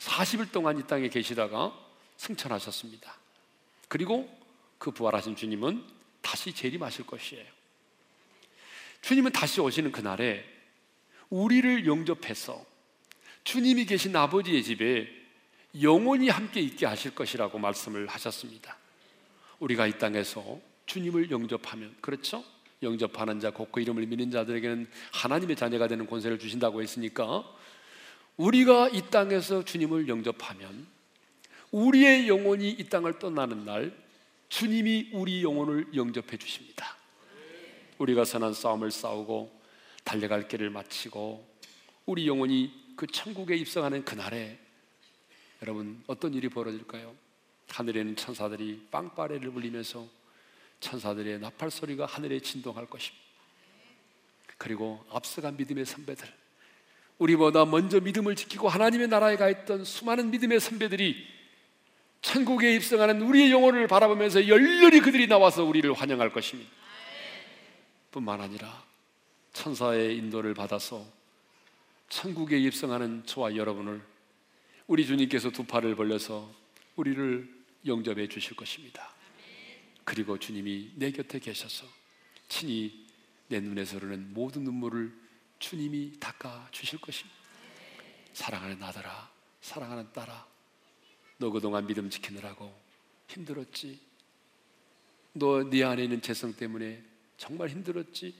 40일 0.00 0.50
동안 0.50 0.78
이 0.80 0.86
땅에 0.88 1.08
계시다가 1.08 1.72
승천하셨습니다. 2.16 3.16
그리고 3.86 4.28
그 4.78 4.90
부활하신 4.90 5.36
주님은 5.36 5.84
다시 6.22 6.52
재림하실 6.52 7.06
것이에요. 7.06 7.57
주님은 9.02 9.32
다시 9.32 9.60
오시는 9.60 9.92
그날에 9.92 10.44
우리를 11.30 11.86
영접해서 11.86 12.64
주님이 13.44 13.86
계신 13.86 14.14
아버지의 14.14 14.62
집에 14.62 15.08
영원히 15.80 16.28
함께 16.28 16.60
있게 16.60 16.86
하실 16.86 17.14
것이라고 17.14 17.58
말씀을 17.58 18.06
하셨습니다. 18.06 18.76
우리가 19.60 19.86
이 19.86 19.98
땅에서 19.98 20.60
주님을 20.86 21.30
영접하면 21.30 21.94
그렇죠? 22.00 22.44
영접하는 22.82 23.40
자, 23.40 23.50
곧 23.50 23.70
그 23.72 23.80
이름을 23.80 24.06
믿는 24.06 24.30
자들에게는 24.30 24.88
하나님의 25.12 25.56
자녀가 25.56 25.88
되는 25.88 26.06
권세를 26.06 26.38
주신다고 26.38 26.82
했으니까 26.82 27.44
우리가 28.36 28.88
이 28.90 29.02
땅에서 29.10 29.64
주님을 29.64 30.08
영접하면 30.08 30.86
우리의 31.70 32.28
영혼이 32.28 32.70
이 32.70 32.84
땅을 32.84 33.18
떠나는 33.18 33.64
날 33.64 33.92
주님이 34.48 35.10
우리 35.12 35.42
영혼을 35.42 35.86
영접해 35.94 36.36
주십니다. 36.36 36.97
우리가 37.98 38.24
선한 38.24 38.54
싸움을 38.54 38.90
싸우고 38.90 39.60
달려갈 40.04 40.48
길을 40.48 40.70
마치고 40.70 41.46
우리 42.06 42.26
영혼이 42.26 42.72
그 42.96 43.06
천국에 43.06 43.56
입성하는 43.56 44.04
그날에 44.04 44.58
여러분 45.62 46.02
어떤 46.06 46.34
일이 46.34 46.48
벌어질까요? 46.48 47.14
하늘에 47.68 48.02
는 48.02 48.16
천사들이 48.16 48.86
빵빠레를 48.90 49.50
불리면서 49.50 50.06
천사들의 50.80 51.40
나팔 51.40 51.70
소리가 51.70 52.06
하늘에 52.06 52.40
진동할 52.40 52.86
것입니다. 52.86 53.24
그리고 54.56 55.04
앞서간 55.10 55.56
믿음의 55.56 55.84
선배들, 55.84 56.26
우리보다 57.18 57.64
먼저 57.64 58.00
믿음을 58.00 58.36
지키고 58.36 58.68
하나님의 58.68 59.08
나라에 59.08 59.36
가 59.36 59.50
있던 59.50 59.84
수많은 59.84 60.30
믿음의 60.30 60.60
선배들이 60.60 61.26
천국에 62.22 62.74
입성하는 62.74 63.22
우리의 63.22 63.50
영혼을 63.52 63.86
바라보면서 63.86 64.48
열렬히 64.48 65.00
그들이 65.00 65.26
나와서 65.26 65.64
우리를 65.64 65.92
환영할 65.92 66.32
것입니다. 66.32 66.70
뿐만 68.10 68.40
아니라 68.40 68.84
천사의 69.52 70.16
인도를 70.16 70.54
받아서 70.54 71.06
천국에 72.08 72.58
입성하는 72.58 73.26
저와 73.26 73.56
여러분을 73.56 74.02
우리 74.86 75.06
주님께서 75.06 75.50
두 75.50 75.64
팔을 75.64 75.94
벌려서 75.94 76.50
우리를 76.96 77.64
영접해 77.86 78.28
주실 78.28 78.56
것입니다. 78.56 79.12
그리고 80.04 80.38
주님이 80.38 80.92
내 80.94 81.10
곁에 81.10 81.38
계셔서 81.38 81.86
친히 82.48 83.06
내 83.48 83.60
눈에서 83.60 83.96
흐르는 83.96 84.32
모든 84.32 84.64
눈물을 84.64 85.12
주님이 85.58 86.18
닦아 86.18 86.68
주실 86.70 87.00
것입니다. 87.00 87.36
사랑하는 88.32 88.82
아들아, 88.82 89.30
사랑하는 89.60 90.12
딸아, 90.12 90.46
너 91.38 91.50
그동안 91.50 91.86
믿음 91.86 92.08
지키느라고 92.08 92.74
힘들었지. 93.28 94.00
너 95.34 95.62
네 95.62 95.84
안에 95.84 96.04
있는 96.04 96.22
재성 96.22 96.54
때문에 96.54 97.02
정말 97.38 97.68
힘들었지. 97.68 98.34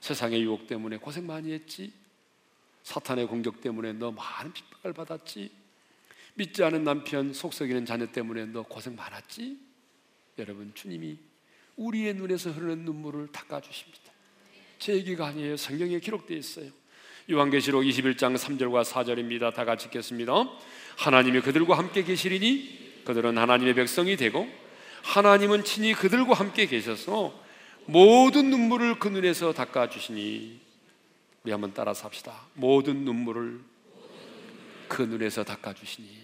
세상의 0.00 0.42
유혹 0.42 0.66
때문에 0.66 0.96
고생 0.96 1.26
많이 1.26 1.52
했지. 1.52 1.92
사탄의 2.82 3.28
공격 3.28 3.60
때문에 3.60 3.92
너 3.92 4.10
많은 4.10 4.52
핍박을 4.52 4.92
받았지. 4.92 5.50
믿지 6.34 6.64
않은 6.64 6.82
남편, 6.82 7.32
속썩이는 7.32 7.86
자녀 7.86 8.06
때문에 8.06 8.46
너 8.46 8.62
고생 8.62 8.96
많았지. 8.96 9.58
여러분, 10.38 10.72
주님이 10.74 11.18
우리의 11.76 12.14
눈에서 12.14 12.50
흐르는 12.50 12.84
눈물을 12.84 13.28
닦아 13.28 13.60
주십니다. 13.60 14.10
제 14.78 14.94
얘기가 14.94 15.26
아니에요. 15.26 15.56
성경에 15.56 16.00
기록되어 16.00 16.36
있어요. 16.36 16.70
요한계시록 17.30 17.84
21장 17.84 18.36
3절과 18.36 18.84
4절입니다. 18.84 19.54
다 19.54 19.64
같이 19.64 19.86
읽겠습니다. 19.86 20.32
하나님이 20.96 21.40
그들과 21.40 21.78
함께 21.78 22.02
계시리니 22.02 23.02
그들은 23.04 23.38
하나님의 23.38 23.74
백성이 23.74 24.16
되고 24.16 24.48
하나님은 25.02 25.64
친히 25.64 25.94
그들과 25.94 26.34
함께 26.34 26.66
계셔서 26.66 27.41
모든 27.86 28.50
눈물을 28.50 28.98
그 28.98 29.08
눈에서 29.08 29.52
닦아 29.52 29.88
주시니 29.88 30.60
우리 31.42 31.52
한번 31.52 31.74
따라서 31.74 32.06
합시다. 32.06 32.46
모든 32.54 33.04
눈물을 33.04 33.60
그 34.88 35.02
눈에서 35.02 35.42
닦아 35.42 35.74
주시니 35.74 36.22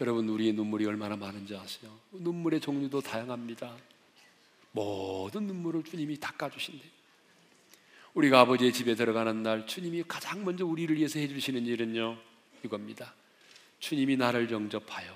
여러분 0.00 0.28
우리의 0.28 0.52
눈물이 0.52 0.86
얼마나 0.86 1.16
많은지 1.16 1.56
아세요? 1.56 1.98
눈물의 2.12 2.60
종류도 2.60 3.00
다양합니다. 3.00 3.76
모든 4.70 5.44
눈물을 5.48 5.82
주님이 5.82 6.20
닦아 6.20 6.50
주신대. 6.50 6.84
우리가 8.14 8.40
아버지의 8.40 8.72
집에 8.72 8.94
들어가는 8.94 9.42
날 9.42 9.66
주님이 9.66 10.04
가장 10.06 10.44
먼저 10.44 10.64
우리를 10.64 10.94
위해서 10.96 11.18
해 11.18 11.26
주시는 11.26 11.66
일은요. 11.66 12.16
이겁니다. 12.64 13.14
주님이 13.80 14.16
나를 14.16 14.50
영접하여 14.50 15.12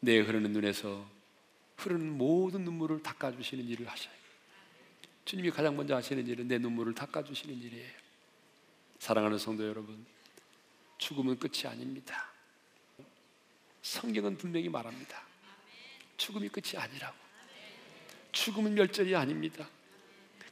내 0.00 0.18
흐르는 0.18 0.52
눈에서 0.52 1.13
흐르는 1.84 2.16
모든 2.16 2.64
눈물을 2.64 3.02
닦아 3.02 3.32
주시는 3.32 3.64
일을 3.64 3.88
하셔요. 3.88 4.14
주님이 5.24 5.50
가장 5.50 5.76
먼저 5.76 5.94
하시는 5.94 6.26
일은 6.26 6.48
내 6.48 6.58
눈물을 6.58 6.94
닦아 6.94 7.22
주시는 7.24 7.60
일이에요. 7.60 7.90
사랑하는 8.98 9.38
성도 9.38 9.66
여러분, 9.66 10.04
죽음은 10.98 11.38
끝이 11.38 11.66
아닙니다. 11.66 12.30
성경은 13.82 14.38
분명히 14.38 14.68
말합니다. 14.68 15.22
죽음이 16.16 16.48
끝이 16.48 16.76
아니라고. 16.76 17.16
죽음은 18.32 18.74
멸절이 18.74 19.14
아닙니다. 19.14 19.68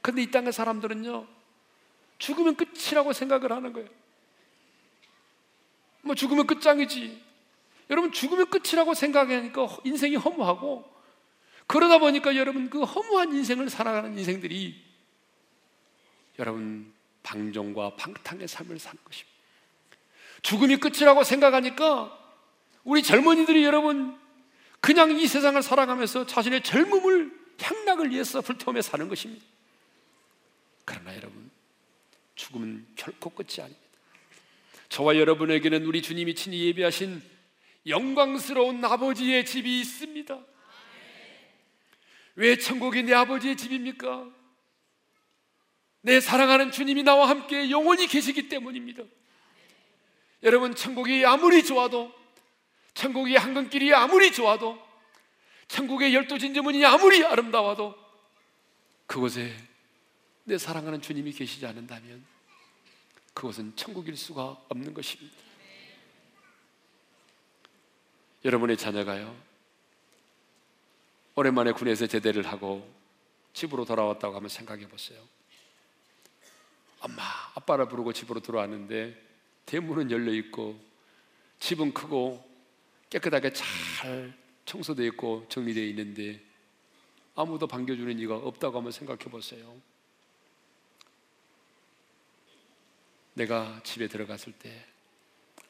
근데 0.03 0.23
이 0.23 0.31
땅의 0.31 0.53
사람들은요, 0.53 1.27
죽으면 2.19 2.57
끝이라고 2.57 3.13
생각을 3.13 3.53
하는 3.53 3.73
거예요. 3.73 3.89
뭐 6.03 6.15
죽으면 6.15 6.47
끝장이지. 6.47 7.23
여러분 7.91 8.13
죽으면 8.13 8.49
끝이라고 8.51 8.95
생각하니까 8.95 9.67
인생이 9.85 10.17
허무하고 10.17 10.92
그러다 11.73 11.97
보니까 11.97 12.37
여러분 12.37 12.69
그 12.69 12.83
허무한 12.83 13.33
인생을 13.33 13.71
살아가는 13.71 14.19
인생들이 14.19 14.79
여러분 16.39 16.93
방종과 17.23 17.97
방탕의 17.97 18.47
삶을 18.47 18.79
사는 18.79 19.03
것입니다. 19.03 19.33
죽음이 20.43 20.77
끝이라고 20.77 21.25
생각하니까 21.25 22.19
우리 22.85 23.03
젊은이들이 23.03 23.65
여러분 23.65 24.21
그냥 24.81 25.19
이 25.19 25.27
세상을 25.27 25.63
살아가면서 25.63 26.27
자신의 26.27 26.63
젊음을 26.63 27.33
향락을 27.59 28.11
위해서 28.11 28.43
불태우며 28.43 28.83
사는 28.83 29.09
것입니다. 29.09 29.43
그러나 30.85 31.17
여러분, 31.17 31.51
죽음은 32.35 32.87
결코 32.97 33.31
끝이 33.31 33.61
아닙니다. 33.61 33.81
저와 34.91 35.17
여러분에게는 35.17 35.87
우리 35.87 36.03
주님이 36.03 36.35
친히 36.35 36.67
예비하신 36.67 37.23
영광스러운 37.87 38.85
아버지의 38.85 39.47
집이 39.47 39.81
있습니다. 39.81 40.52
왜 42.35 42.57
천국이 42.57 43.03
내 43.03 43.13
아버지의 43.13 43.57
집입니까? 43.57 44.31
내 46.03 46.21
사랑하는 46.21 46.73
주님이 46.73 47.03
나와 47.03 47.29
함께 47.29 47.71
영원히 47.71 48.07
계시기 48.07 48.49
때문입니다. 48.49 49.05
여러분, 50.43 50.75
천국이 50.75 51.25
아무리 51.25 51.65
좋아도, 51.65 52.13
천국의 52.95 53.37
한강길이 53.37 53.95
아무리 53.95 54.33
좋아도, 54.33 54.83
천국의 55.69 56.15
열두 56.15 56.39
진주문이 56.39 56.85
아무리 56.85 57.25
아름다워도, 57.25 57.95
그곳에 59.07 59.57
내 60.45 60.59
사랑하는 60.59 61.01
주님이 61.01 61.33
계시지 61.33 61.65
않는다면, 61.65 62.25
그것은 63.35 63.77
천국일 63.77 64.17
수가 64.17 64.57
없는 64.69 64.93
것입니다. 64.93 65.37
여러분의 68.45 68.77
자녀가요, 68.77 69.52
오랜만에 71.35 71.73
군에서 71.73 72.07
제대를 72.07 72.47
하고 72.47 72.87
집으로 73.55 73.85
돌아왔다고 73.85 74.35
한번 74.35 74.49
생각해 74.49 74.87
보세요. 74.89 75.21
엄마, 77.01 77.23
아빠를 77.55 77.89
부르고 77.89 78.13
집으로 78.13 78.41
들어왔는데 78.41 79.21
대문은 79.67 80.11
열려 80.11 80.33
있고 80.33 80.79
집은 81.59 81.93
크고 81.93 82.49
깨끗하게 83.11 83.53
잘 83.53 84.33
청소되어 84.65 85.07
있고 85.07 85.47
정리되어 85.49 85.85
있는데 85.85 86.41
아무도 87.35 87.67
반겨주는 87.67 88.19
이가 88.19 88.37
없다고 88.37 88.79
한번 88.79 88.93
생각해 88.93 89.25
보세요. 89.25 89.81
내가 93.35 93.81
집에 93.83 94.09
들어갔을 94.09 94.53
때 94.53 94.85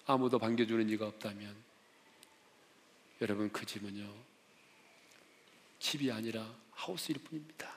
아무도 0.06 0.38
반겨주는 0.38 0.88
이가 0.90 1.06
없다면 1.06 1.54
여러분 3.20 3.50
그 3.52 3.64
집은요 3.64 4.31
집이 5.82 6.12
아니라 6.12 6.48
하우스일 6.70 7.18
뿐입니다. 7.18 7.68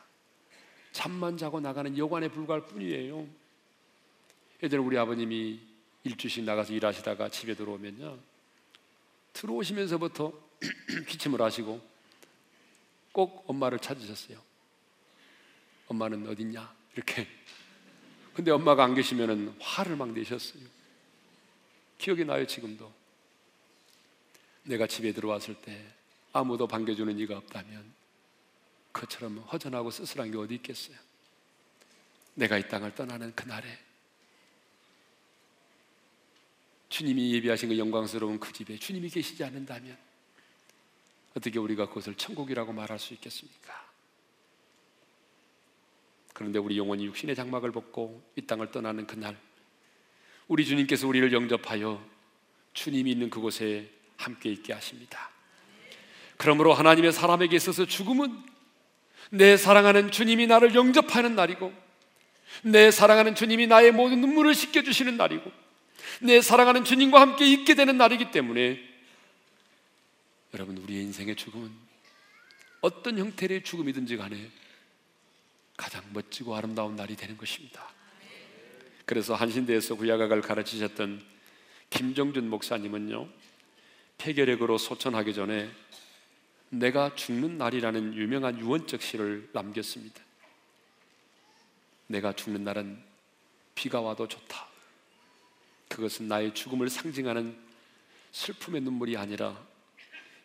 잠만 0.91 1.37
자고 1.37 1.59
나가는 1.59 1.97
여관에 1.97 2.29
불과할 2.29 2.65
뿐이에요. 2.67 3.27
예전에 4.61 4.81
우리 4.81 4.95
아버님이 4.97 5.59
일주씩 6.03 6.43
나가서 6.43 6.71
일하시다가 6.73 7.29
집에 7.29 7.55
들어오면요. 7.55 8.17
들어오시면서부터 9.33 10.31
기침을 11.09 11.41
하시고 11.41 11.81
꼭 13.11 13.43
엄마를 13.47 13.79
찾으셨어요. 13.79 14.39
엄마는 15.87 16.27
어딨냐? 16.29 16.73
이렇게. 16.93 17.27
근데 18.35 18.51
엄마가 18.51 18.83
안 18.83 18.93
계시면은 18.93 19.55
화를 19.59 19.95
막 19.95 20.11
내셨어요. 20.11 20.61
기억이 21.97 22.23
나요, 22.23 22.45
지금도. 22.45 22.93
내가 24.63 24.85
집에 24.85 25.11
들어왔을 25.11 25.55
때 25.55 25.94
아무도 26.35 26.67
반겨주는 26.67 27.17
이가 27.17 27.37
없다면 27.37 27.93
그처럼 28.91 29.37
허전하고 29.37 29.89
쓸쓸한 29.89 30.31
게 30.31 30.37
어디 30.37 30.55
있겠어요? 30.55 30.97
내가 32.33 32.57
이 32.57 32.67
땅을 32.67 32.93
떠나는 32.93 33.33
그날에 33.33 33.65
주님이 36.89 37.35
예비하신 37.35 37.69
그 37.69 37.77
영광스러운 37.77 38.37
그 38.37 38.51
집에 38.51 38.77
주님이 38.77 39.09
계시지 39.09 39.45
않는다면 39.45 39.97
어떻게 41.37 41.57
우리가 41.57 41.87
그것을 41.87 42.15
천국이라고 42.15 42.73
말할 42.73 42.99
수 42.99 43.13
있겠습니까? 43.13 43.89
그런데 46.33 46.59
우리 46.59 46.77
영혼이 46.77 47.05
육신의 47.05 47.33
장막을 47.33 47.71
벗고 47.71 48.21
이 48.35 48.41
땅을 48.41 48.71
떠나는 48.71 49.07
그날 49.07 49.39
우리 50.49 50.65
주님께서 50.65 51.07
우리를 51.07 51.31
영접하여 51.31 52.05
주님이 52.73 53.11
있는 53.11 53.29
그곳에 53.29 53.89
함께 54.17 54.51
있게 54.51 54.73
하십니다. 54.73 55.34
그러므로 56.37 56.73
하나님의 56.73 57.11
사람에게 57.11 57.55
있어서 57.55 57.85
죽음은 57.85 58.43
내 59.31 59.57
사랑하는 59.57 60.11
주님이 60.11 60.47
나를 60.47 60.75
영접하는 60.75 61.35
날이고 61.35 61.73
내 62.63 62.91
사랑하는 62.91 63.35
주님이 63.35 63.67
나의 63.67 63.91
모든 63.91 64.21
눈물을 64.21 64.53
씻겨주시는 64.53 65.17
날이고 65.17 65.51
내 66.21 66.41
사랑하는 66.41 66.83
주님과 66.83 67.19
함께 67.19 67.45
있게 67.51 67.75
되는 67.75 67.97
날이기 67.97 68.31
때문에 68.31 68.79
여러분 70.53 70.77
우리의 70.77 71.03
인생의 71.03 71.35
죽음은 71.35 71.71
어떤 72.81 73.17
형태의 73.17 73.63
죽음이든지 73.63 74.17
간에 74.17 74.49
가장 75.75 76.03
멋지고 76.13 76.55
아름다운 76.55 76.95
날이 76.95 77.15
되는 77.15 77.35
것입니다. 77.35 77.89
그래서 79.05 79.35
한신대에서 79.35 79.95
구약학을 79.95 80.41
가르치셨던 80.41 81.21
김정준 81.89 82.49
목사님은요 82.49 83.27
폐결핵으로 84.17 84.77
소천하기 84.77 85.33
전에 85.33 85.69
내가 86.79 87.15
죽는 87.15 87.57
날이라는 87.57 88.15
유명한 88.15 88.59
유언적 88.59 89.01
시를 89.01 89.49
남겼습니다. 89.53 90.21
내가 92.07 92.33
죽는 92.33 92.63
날은 92.63 93.01
비가 93.73 94.01
와도 94.01 94.27
좋다. 94.27 94.67
그것은 95.87 96.27
나의 96.27 96.53
죽음을 96.53 96.89
상징하는 96.89 97.57
슬픔의 98.31 98.81
눈물이 98.81 99.15
아니라 99.15 99.57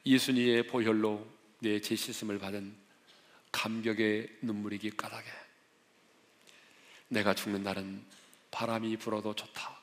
예수님의 0.07 0.69
보혈로 0.69 1.27
내 1.59 1.81
제시슴을 1.81 2.39
받은 2.39 2.75
감격의 3.51 4.39
눈물이기 4.43 4.93
까닭에 4.93 5.27
내가 7.09 7.35
죽는 7.35 7.65
날은 7.65 8.03
바람이 8.53 8.97
불어도 8.99 9.35
좋다. 9.35 9.81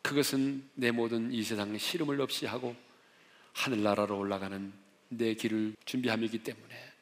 그것은 0.00 0.68
내 0.74 0.90
모든 0.90 1.32
이 1.32 1.42
세상 1.42 1.76
시름을 1.76 2.20
없이 2.20 2.46
하고 2.46 2.74
하늘나라로 3.52 4.18
올라가는 4.18 4.83
내 5.08 5.34
길을 5.34 5.76
준비함이기 5.84 6.42
때문에 6.42 6.92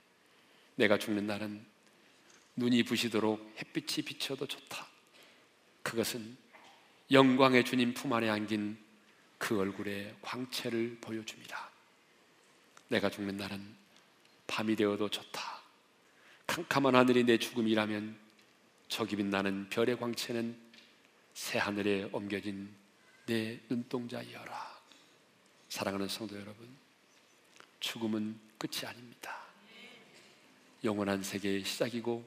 내가 0.76 0.98
죽는 0.98 1.26
날은 1.26 1.64
눈이 2.56 2.82
부시도록 2.82 3.54
햇빛이 3.58 4.04
비쳐도 4.04 4.46
좋다. 4.46 4.86
그것은 5.82 6.36
영광의 7.10 7.64
주님 7.64 7.94
품 7.94 8.12
안에 8.12 8.28
안긴 8.28 8.78
그 9.38 9.58
얼굴의 9.58 10.16
광채를 10.22 10.98
보여줍니다. 11.00 11.70
내가 12.88 13.10
죽는 13.10 13.36
날은 13.36 13.74
밤이 14.46 14.76
되어도 14.76 15.08
좋다. 15.08 15.62
캄캄한 16.46 16.94
하늘이 16.94 17.24
내 17.24 17.38
죽음이라면 17.38 18.18
저기 18.88 19.16
빛나는 19.16 19.68
별의 19.70 19.98
광채는 19.98 20.56
새 21.32 21.58
하늘에 21.58 22.08
옮겨진 22.12 22.68
내 23.26 23.58
눈동자여라. 23.68 24.82
사랑하는 25.70 26.08
성도 26.08 26.38
여러분, 26.38 26.68
죽음은 27.82 28.38
끝이 28.58 28.86
아닙니다. 28.86 29.36
영원한 30.84 31.22
세계의 31.22 31.64
시작이고 31.64 32.24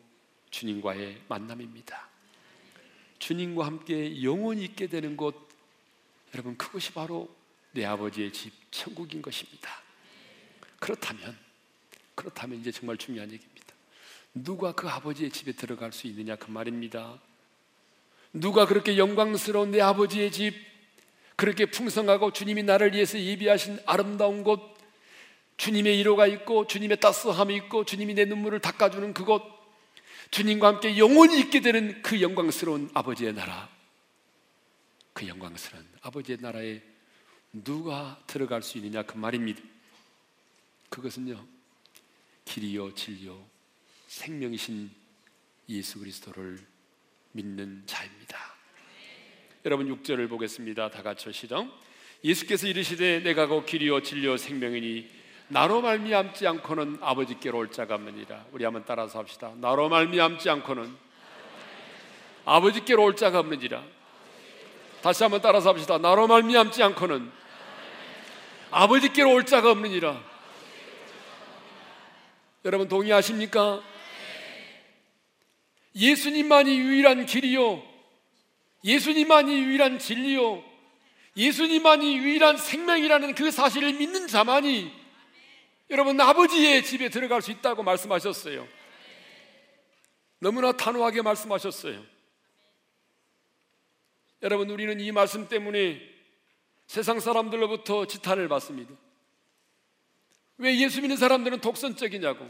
주님과의 0.52 1.22
만남입니다. 1.28 2.10
주님과 3.20 3.66
함께 3.66 4.22
영원히 4.22 4.66
있게 4.66 4.88
되는 4.88 5.16
곳, 5.16 5.50
여러분, 6.34 6.58
그것이 6.58 6.92
바로 6.92 7.34
내 7.72 7.86
아버지의 7.86 8.32
집, 8.34 8.54
천국인 8.70 9.22
것입니다. 9.22 9.70
그렇다면, 10.80 11.38
그렇다면 12.16 12.60
이제 12.60 12.72
정말 12.72 12.98
중요한 12.98 13.32
얘기입니다. 13.32 13.74
누가 14.34 14.74
그 14.74 14.90
아버지의 14.90 15.30
집에 15.30 15.54
들어갈 15.54 15.94
수 15.94 16.08
있느냐 16.08 16.36
그 16.36 16.52
말입니다. 16.52 17.20
누가 18.34 18.66
그렇게 18.66 18.98
영광스러운 18.98 19.72
내 19.72 19.80
아버지의 19.80 20.32
집, 20.34 20.54
그렇게 21.38 21.66
풍성하고 21.66 22.32
주님이 22.32 22.64
나를 22.64 22.94
위해서 22.94 23.18
예비하신 23.18 23.80
아름다운 23.86 24.44
곳, 24.44 24.75
주님의 25.58 25.98
위로가 25.98 26.28
있고 26.28 26.68
주님의 26.68 27.00
따스함이 27.00 27.56
있고 27.56 27.86
주님이 27.86 28.14
내 28.14 28.26
눈물을 28.26 28.60
닦아주는 28.60 29.14
그곳, 29.14 29.44
주님과 30.32 30.68
함께 30.68 30.98
영원히 30.98 31.40
있게 31.40 31.62
되는 31.62 32.02
그 32.02 32.22
영광스러운 32.22 32.90
아버지의 32.94 33.34
나라, 33.34 33.70
그 35.14 35.28
영광스러운 35.28 35.86
아버지의 36.02 36.40
나라에 36.42 36.82
누가 37.52 38.22
들어갈 38.28 38.62
수 38.62 38.78
있느냐 38.78 39.04
그 39.04 39.18
말입니다. 39.18 39.62
그것은요, 40.90 41.46
길이요, 42.44 42.94
진리요, 42.94 43.46
생명이신 44.08 44.92
예수 45.70 46.00
그리스도를 46.00 46.60
믿는 47.32 47.84
자입니다. 47.86 48.38
여러분 49.66 49.88
6절을 49.90 50.30
보겠습니다. 50.30 50.90
다 50.92 51.02
같이 51.02 51.32
시작. 51.34 51.66
예수께서 52.24 52.68
이르시되 52.68 53.22
내가 53.22 53.48
곧 53.48 53.66
길이요 53.66 54.02
진리요 54.02 54.38
생명이니 54.38 55.10
나로 55.48 55.82
말미암지 55.82 56.48
않고는 56.48 56.98
아버지께로 57.02 57.60
올 57.60 57.72
자가 57.72 57.96
없느니라. 57.96 58.46
우리 58.52 58.64
한번 58.64 58.84
따라서 58.86 59.20
합시다. 59.20 59.52
나로 59.58 59.90
말미암지 59.90 60.50
않고는 60.50 60.96
아버지께로 62.46 63.04
올 63.04 63.16
자가 63.16 63.40
없느니라. 63.40 63.84
다시 65.02 65.24
한번 65.24 65.42
따라서 65.42 65.70
합시다. 65.70 66.00
나로 66.00 66.28
말미암지 66.28 66.82
않고는 66.82 67.32
아버지께로 68.72 69.32
올 69.34 69.46
자가 69.46 69.72
없느니라. 69.72 70.20
여러분 72.66 72.88
동의하십니까? 72.88 73.84
예수님만이 75.96 76.78
유일한 76.78 77.28
길이요. 77.28 77.84
예수님만이 78.84 79.60
유일한 79.60 80.00
진리요. 80.00 80.64
예수님만이 81.38 82.18
유일한 82.18 82.58
생명이라는 82.58 83.36
그 83.36 83.52
사실을 83.52 83.94
믿는 83.94 84.28
자만이 84.28 85.05
여러분 85.90 86.20
아버지의 86.20 86.84
집에 86.84 87.10
들어갈 87.10 87.42
수 87.42 87.52
있다고 87.52 87.84
말씀하셨어요. 87.84 88.68
너무나 90.40 90.72
단호하게 90.72 91.22
말씀하셨어요. 91.22 92.04
여러분 94.42 94.70
우리는 94.70 95.00
이 95.00 95.12
말씀 95.12 95.48
때문에 95.48 96.02
세상 96.88 97.20
사람들로부터 97.20 98.06
지탄을 98.08 98.48
받습니다. 98.48 98.94
왜 100.58 100.78
예수 100.80 101.02
믿는 101.02 101.18
사람들은 101.18 101.62
독선적이냐고. 101.62 102.50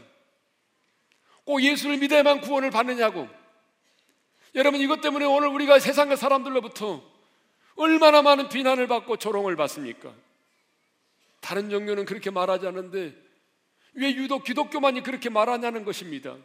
꼭 1.44 1.62
예수를 1.62 1.98
믿어야만 1.98 2.40
구원을 2.40 2.70
받느냐고. 2.70 3.28
여러분 4.54 4.80
이것 4.80 5.00
때문에 5.00 5.24
오늘 5.26 5.48
우리가 5.48 5.78
세상의 5.78 6.16
사람들로부터 6.16 7.02
얼마나 7.76 8.22
많은 8.22 8.48
비난을 8.48 8.86
받고 8.86 9.18
조롱을 9.18 9.54
받습니까? 9.56 10.14
다른 11.40 11.70
종교는 11.70 12.06
그렇게 12.06 12.30
말하지 12.30 12.66
않는데 12.66 13.25
왜 13.96 14.14
유독 14.14 14.44
기독교만이 14.44 15.02
그렇게 15.02 15.28
말하냐는 15.30 15.84
것입니다. 15.84 16.36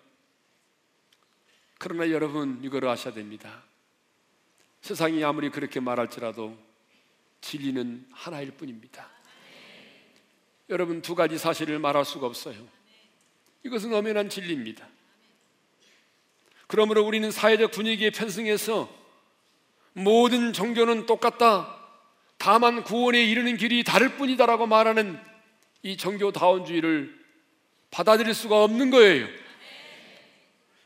그러나 1.78 2.10
여러분 2.10 2.62
이거를 2.64 2.88
아셔야 2.88 3.14
됩니다. 3.14 3.64
세상이 4.82 5.24
아무리 5.24 5.50
그렇게 5.50 5.80
말할지라도 5.80 6.58
진리는 7.42 8.06
하나일 8.12 8.52
뿐입니다. 8.52 9.10
여러분 10.70 11.02
두 11.02 11.14
가지 11.14 11.38
사실을 11.38 11.80
말할 11.80 12.06
수가 12.06 12.26
없어요. 12.26 12.56
이것은 13.64 13.94
엄연한 13.94 14.30
진리입니다. 14.30 14.88
그러므로 16.68 17.04
우리는 17.06 17.30
사회적 17.30 17.72
분위기에 17.72 18.12
편승해서 18.12 18.90
모든 19.94 20.54
종교는 20.54 21.06
똑같다. 21.06 21.78
다만 22.38 22.84
구원에 22.84 23.22
이르는 23.24 23.58
길이 23.58 23.84
다를 23.84 24.16
뿐이다라고 24.16 24.68
말하는 24.68 25.20
이 25.84 25.98
종교다원주의를 25.98 27.21
받아들일 27.92 28.34
수가 28.34 28.64
없는 28.64 28.90
거예요. 28.90 29.28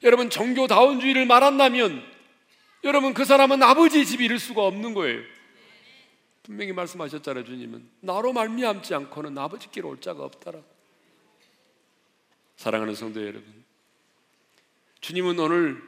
여러분 0.04 0.30
종교다원주의를 0.30 1.26
말한다면 1.26 2.04
여러분 2.84 3.14
그 3.14 3.26
사람은 3.26 3.64
아버지의 3.64 4.06
집이 4.06 4.26
이룰 4.26 4.38
수가 4.38 4.64
없는 4.64 4.94
거예요. 4.94 5.22
분명히 6.44 6.74
말씀하셨잖아요, 6.74 7.44
주님은. 7.44 7.90
나로 8.02 8.32
말미암지 8.32 8.94
않고는 8.94 9.36
아버지께로 9.36 9.90
올 9.90 10.00
자가 10.00 10.24
없다라. 10.24 10.60
사랑하는 12.58 12.94
성도 12.94 13.22
여러분. 13.22 13.64
주님은 15.02 15.40
오늘 15.40 15.82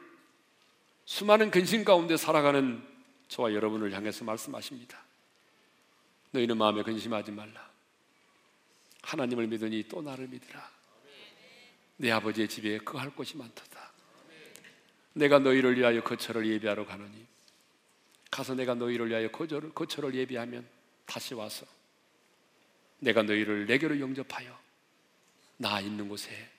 수많은 1.05 1.51
근심 1.51 1.85
가운데 1.85 2.17
살아가는 2.17 2.83
저와 3.27 3.53
여러분을 3.53 3.93
향해서 3.93 4.25
말씀하십니다. 4.25 4.99
너희는 6.31 6.57
마음에 6.57 6.81
근심하지 6.81 7.31
말라. 7.31 7.69
하나님을 9.03 9.47
믿으니 9.47 9.87
또 9.87 10.01
나를 10.01 10.27
믿으라. 10.27 10.76
내 11.97 12.11
아버지의 12.11 12.47
집에 12.47 12.77
거할 12.77 13.09
곳이 13.09 13.35
많도다. 13.37 13.91
내가 15.13 15.39
너희를 15.39 15.77
위하여 15.77 16.01
거처를 16.03 16.45
예비하러 16.45 16.85
가노니 16.85 17.25
가서 18.29 18.53
내가 18.53 18.75
너희를 18.75 19.09
위하여 19.09 19.29
거처를, 19.31 19.73
거처를 19.73 20.13
예비하면 20.13 20.67
다시 21.05 21.33
와서 21.33 21.65
내가 22.99 23.23
너희를 23.23 23.65
내게로 23.65 23.99
영접하여 23.99 24.57
나 25.57 25.79
있는 25.81 26.07
곳에 26.07 26.51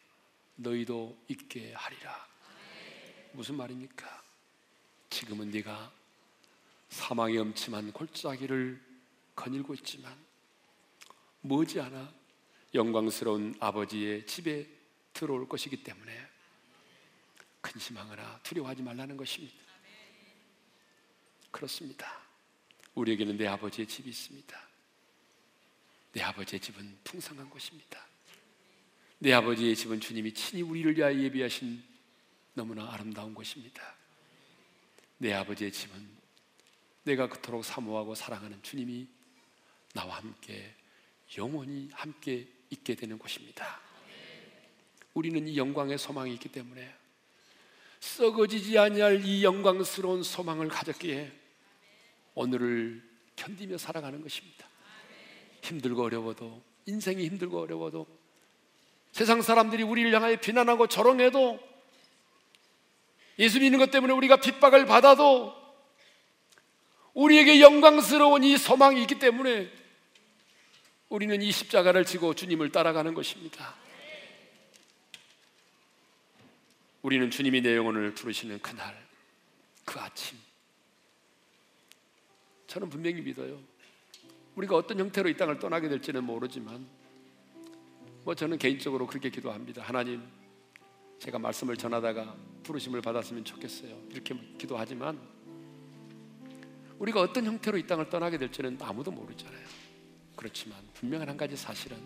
너희도 0.57 1.17
있게 1.29 1.73
하리라. 1.73 2.27
무슨 3.33 3.57
말입니까? 3.57 4.23
지금은 5.11 5.51
네가 5.51 5.93
사망의 6.89 7.39
엄침한 7.39 7.93
골짜기를 7.93 8.81
거닐고 9.37 9.75
있지만 9.75 10.17
머지않아 11.43 12.13
영광스러운 12.75 13.55
아버지의 13.61 14.27
집에 14.27 14.78
들어올 15.19 15.49
것이기 15.49 15.83
때문에 15.83 16.29
근심하거나 17.61 18.39
두려워하지 18.45 18.83
말라는 18.83 19.17
것입니다. 19.17 19.57
그렇습니다. 21.51 22.23
우리에게는 22.95 23.37
내 23.37 23.49
아버지의 23.49 23.89
집이 23.89 24.11
있습니다. 24.11 24.69
내 26.13 26.23
아버지의 26.23 26.61
집은 26.61 26.99
풍성한 27.03 27.51
곳입니다. 27.51 28.07
내 29.19 29.33
아버지의 29.33 29.75
집은 29.75 29.99
주님이 29.99 30.33
친히 30.35 30.63
우리를 30.63 30.97
위하여 30.97 31.19
예비하신 31.19 31.83
너무나 32.55 32.93
아름다운 32.93 33.35
곳입니다. 33.35 33.97
내 35.19 35.33
아버지의 35.33 35.73
집은 35.73 36.17
내가 37.03 37.29
그토록 37.29 37.65
사모하고 37.65 38.15
사랑하는 38.15 38.63
주님이 38.63 39.09
나와 39.95 40.19
함께 40.19 40.77
영원히 41.37 41.91
함께 41.93 42.49
있게 42.71 42.95
되는 42.95 43.19
곳입니다. 43.19 43.88
우리는 45.19 45.49
이 45.49 45.57
영광의 45.57 45.99
소망이 45.99 46.33
있기 46.35 46.49
때문에 46.49 46.95
썩어지지 47.99 48.79
아니할 48.79 49.25
이 49.25 49.43
영광스러운 49.43 50.23
소망을 50.23 50.69
가졌기에 50.69 51.33
오늘을 52.35 53.03
견디며 53.35 53.79
살아가는 53.79 54.23
것입니다. 54.23 54.69
힘들고 55.63 56.05
어려워도 56.05 56.63
인생이 56.87 57.27
힘들고 57.27 57.61
어려워도 57.61 58.07
세상 59.11 59.43
사람들이 59.43 59.83
우리를 59.83 60.15
향하여 60.15 60.37
비난하고 60.37 60.87
조롱해도 60.87 61.59
예수 63.41 63.59
믿는 63.59 63.81
것 63.81 63.91
때문에 63.91 64.13
우리가 64.13 64.37
핍박을 64.37 64.87
받아도 64.87 65.53
우리에게 67.15 67.61
영광스러운 67.61 68.45
이 68.45 68.57
소망이 68.57 69.03
있기 69.03 69.19
때문에 69.19 69.69
우리는 71.09 71.43
이 71.43 71.51
십자가를 71.51 72.05
지고 72.05 72.35
주님을 72.35 72.71
따라가는 72.71 73.15
것입니다. 73.15 73.88
우리는 77.03 77.31
주님이 77.31 77.61
내 77.61 77.77
영혼을 77.77 78.15
부르시는 78.15 78.59
그날, 78.61 78.95
그 79.85 79.99
아침. 80.01 80.37
저는 82.67 82.89
분명히 82.91 83.23
믿어요. 83.23 83.59
우리가 84.57 84.77
어떤 84.77 84.99
형태로 84.99 85.29
이 85.29 85.37
땅을 85.37 85.59
떠나게 85.59 85.89
될지는 85.89 86.25
모르지만, 86.25 86.87
뭐 88.25 88.35
저는 88.35 88.59
개인적으로 88.59 89.07
그렇게 89.07 89.31
기도합니다. 89.31 89.83
하나님, 89.83 90.23
제가 91.21 91.39
말씀을 91.39 91.77
전하다가 91.77 92.37
부르심을 92.65 93.01
받았으면 93.01 93.45
좋겠어요. 93.45 93.97
이렇게 94.11 94.35
기도하지만, 94.59 95.19
우리가 96.99 97.21
어떤 97.21 97.45
형태로 97.45 97.79
이 97.79 97.87
땅을 97.87 98.11
떠나게 98.11 98.39
될지는 98.39 98.77
아무도 98.81 99.11
모르잖아요. 99.11 99.67
그렇지만 100.35 100.79
분명한 100.95 101.29
한 101.29 101.37
가지 101.37 101.57
사실은 101.57 101.97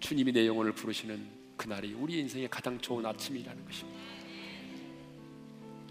주님이 0.00 0.32
내 0.32 0.46
영혼을 0.46 0.72
부르시는 0.72 1.45
그날이 1.56 1.94
우리 1.94 2.18
인생의 2.18 2.48
가장 2.48 2.78
좋은 2.80 3.04
아침이라는 3.04 3.64
것입니다. 3.64 4.00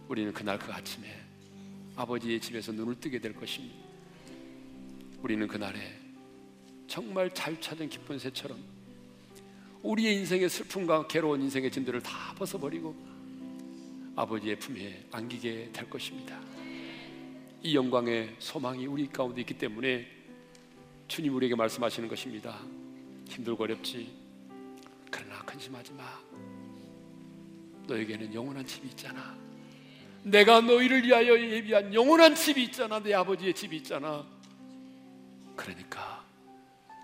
우리는 0.07 0.31
그날 0.33 0.59
그 0.59 0.71
아침에 0.71 1.07
아버지의 1.95 2.39
집에서 2.39 2.71
눈을 2.71 2.99
뜨게 2.99 3.19
될 3.19 3.33
것입니다. 3.33 3.75
우리는 5.21 5.47
그날에 5.47 5.79
정말 6.87 7.33
잘 7.33 7.59
찾은 7.59 7.89
기쁜 7.89 8.19
새처럼 8.19 8.57
우리의 9.81 10.15
인생의 10.17 10.49
슬픔과 10.49 11.07
괴로운 11.07 11.41
인생의 11.41 11.71
짐들을 11.71 12.01
다 12.01 12.33
벗어버리고 12.35 12.95
아버지의 14.15 14.57
품에 14.59 15.05
안기게 15.11 15.71
될 15.73 15.89
것입니다. 15.89 16.39
이 17.61 17.75
영광의 17.75 18.35
소망이 18.39 18.85
우리 18.85 19.07
가운데 19.07 19.41
있기 19.41 19.57
때문에 19.57 20.07
주님 21.07 21.35
우리에게 21.35 21.55
말씀하시는 21.55 22.07
것입니다. 22.07 22.59
힘들고 23.29 23.63
어렵지. 23.63 24.24
그러나 25.15 25.41
근심하지 25.45 25.93
마. 25.93 26.03
너에게는 27.87 28.33
영원한 28.33 28.65
집이 28.65 28.89
있잖아. 28.89 29.37
내가 30.23 30.59
너희를 30.59 31.05
위하여 31.05 31.39
예비한 31.39 31.93
영원한 31.93 32.35
집이 32.35 32.61
있잖아. 32.65 32.99
내 32.99 33.13
아버지의 33.13 33.53
집이 33.53 33.77
있잖아. 33.77 34.25
그러니까 35.55 36.25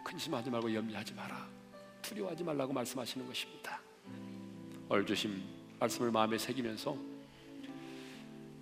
근심하지 0.04 0.50
말고 0.50 0.74
염려하지 0.74 1.14
마라. 1.14 1.48
두려워하지 2.02 2.44
말라고 2.44 2.74
말씀하시는 2.74 3.26
것입니다. 3.26 3.80
얼조심 4.90 5.42
말씀을 5.80 6.12
마음에 6.12 6.38
새기면서 6.38 6.98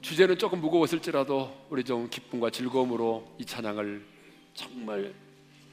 주제는 0.02 0.38
조금 0.38 0.62
무거웠을지라도 0.62 1.66
우리 1.72 1.84
좀 1.84 2.08
기쁨과 2.08 2.52
즐거움으로 2.52 3.36
이 3.40 3.46
찬양을 3.46 4.06
정말 4.54 5.16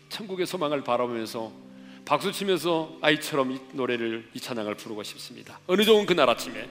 천국의 0.08 0.46
소망을 0.46 0.82
바라보면서 0.82 1.65
박수 2.06 2.30
치면서 2.30 2.96
아이처럼 3.00 3.50
이 3.50 3.60
노래를 3.72 4.30
이 4.32 4.38
찬양을 4.38 4.76
부르고 4.76 5.02
싶습니다. 5.02 5.58
어느 5.66 5.82
좋은 5.82 6.06
그날 6.06 6.30
아침에 6.30 6.68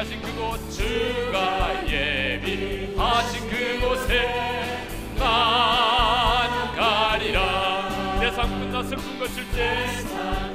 예비하신 0.00 0.22
그곳 0.22 0.70
주가 0.70 1.86
예비하신 1.86 3.50
그곳에 3.50 4.86
난 5.18 6.74
가리라. 6.74 8.18
내삶 8.18 8.48
끝나 8.48 8.82
슬픔 8.82 9.18
거칠 9.18 9.44
때 9.52 9.86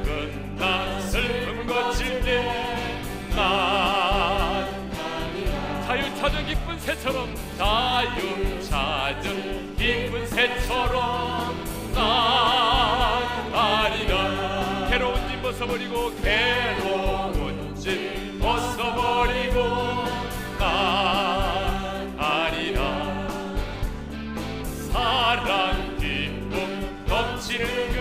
끝나 0.03 0.99
슬픔 1.01 1.67
거칠 1.67 2.21
때난 2.23 3.45
찾은 6.17 6.45
기쁜 6.47 6.79
새처럼 6.79 7.35
자유 7.57 8.61
찾은 8.63 9.75
기쁜 9.75 10.25
새처럼 10.25 11.63
난 11.93 12.03
아니라. 13.53 14.87
괴로운 14.89 15.15
짐 15.29 15.41
벗어버리고 15.43 16.15
괴로운 16.15 17.75
짐 17.75 18.34
벗어버리고 18.55 19.59
난 20.57 22.15
아니라. 22.17 23.27
사랑 24.91 25.97
기쁨 25.97 27.05
넘치는 27.05 27.94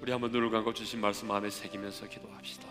우리 0.00 0.12
한번 0.12 0.30
눈을 0.30 0.48
감고 0.50 0.72
주신 0.72 0.98
말씀 0.98 1.30
안에 1.30 1.50
새기면서 1.50 2.08
기도합시다. 2.08 2.66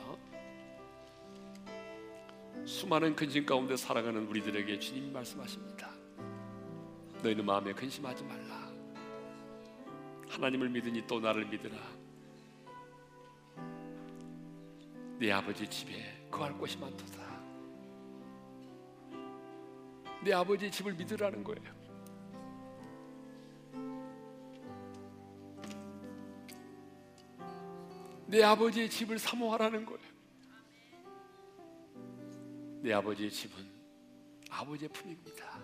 수많은 2.66 3.16
근심 3.16 3.46
가운데 3.46 3.78
살아가는 3.78 4.28
우리들에게 4.28 4.80
주님이 4.80 5.12
말씀하십니다. 5.12 5.92
너희는 7.22 7.46
마음에 7.46 7.72
근심하지 7.74 8.24
말라. 8.24 8.72
하나님을 10.28 10.70
믿으니 10.70 11.06
또 11.06 11.20
나를 11.20 11.46
믿으라. 11.46 11.78
네 15.20 15.32
아버지 15.32 15.68
집에 15.68 16.28
거할 16.32 16.58
곳이 16.58 16.80
많도다. 16.80 17.20
네 20.24 20.34
아버지 20.34 20.72
집을 20.72 20.94
믿으라는 20.94 21.44
거예요. 21.44 21.79
내 28.30 28.44
아버지의 28.44 28.88
집을 28.92 29.18
사모하라는 29.18 29.88
거예요. 29.88 30.00
내 32.84 32.94
아버지의 32.94 33.32
집은 33.32 33.66
아버지의 34.52 34.88
품입니다. 34.90 35.60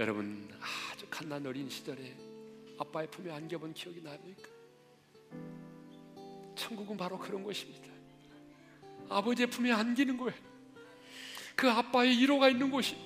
여러분 0.00 0.48
아주 0.90 1.06
갓난 1.08 1.46
어린 1.46 1.70
시절에 1.70 2.12
아빠의 2.76 3.08
품에 3.08 3.30
안겨본 3.30 3.72
기억이 3.72 4.02
납니까? 4.02 4.48
천국은 6.56 6.96
바로 6.96 7.16
그런 7.16 7.44
곳입니다. 7.44 7.86
아버지의 9.08 9.48
품에 9.50 9.70
안기는 9.70 10.16
거예요. 10.16 10.36
그 11.54 11.70
아빠의 11.70 12.18
위로가 12.18 12.48
있는 12.48 12.68
곳이. 12.68 12.96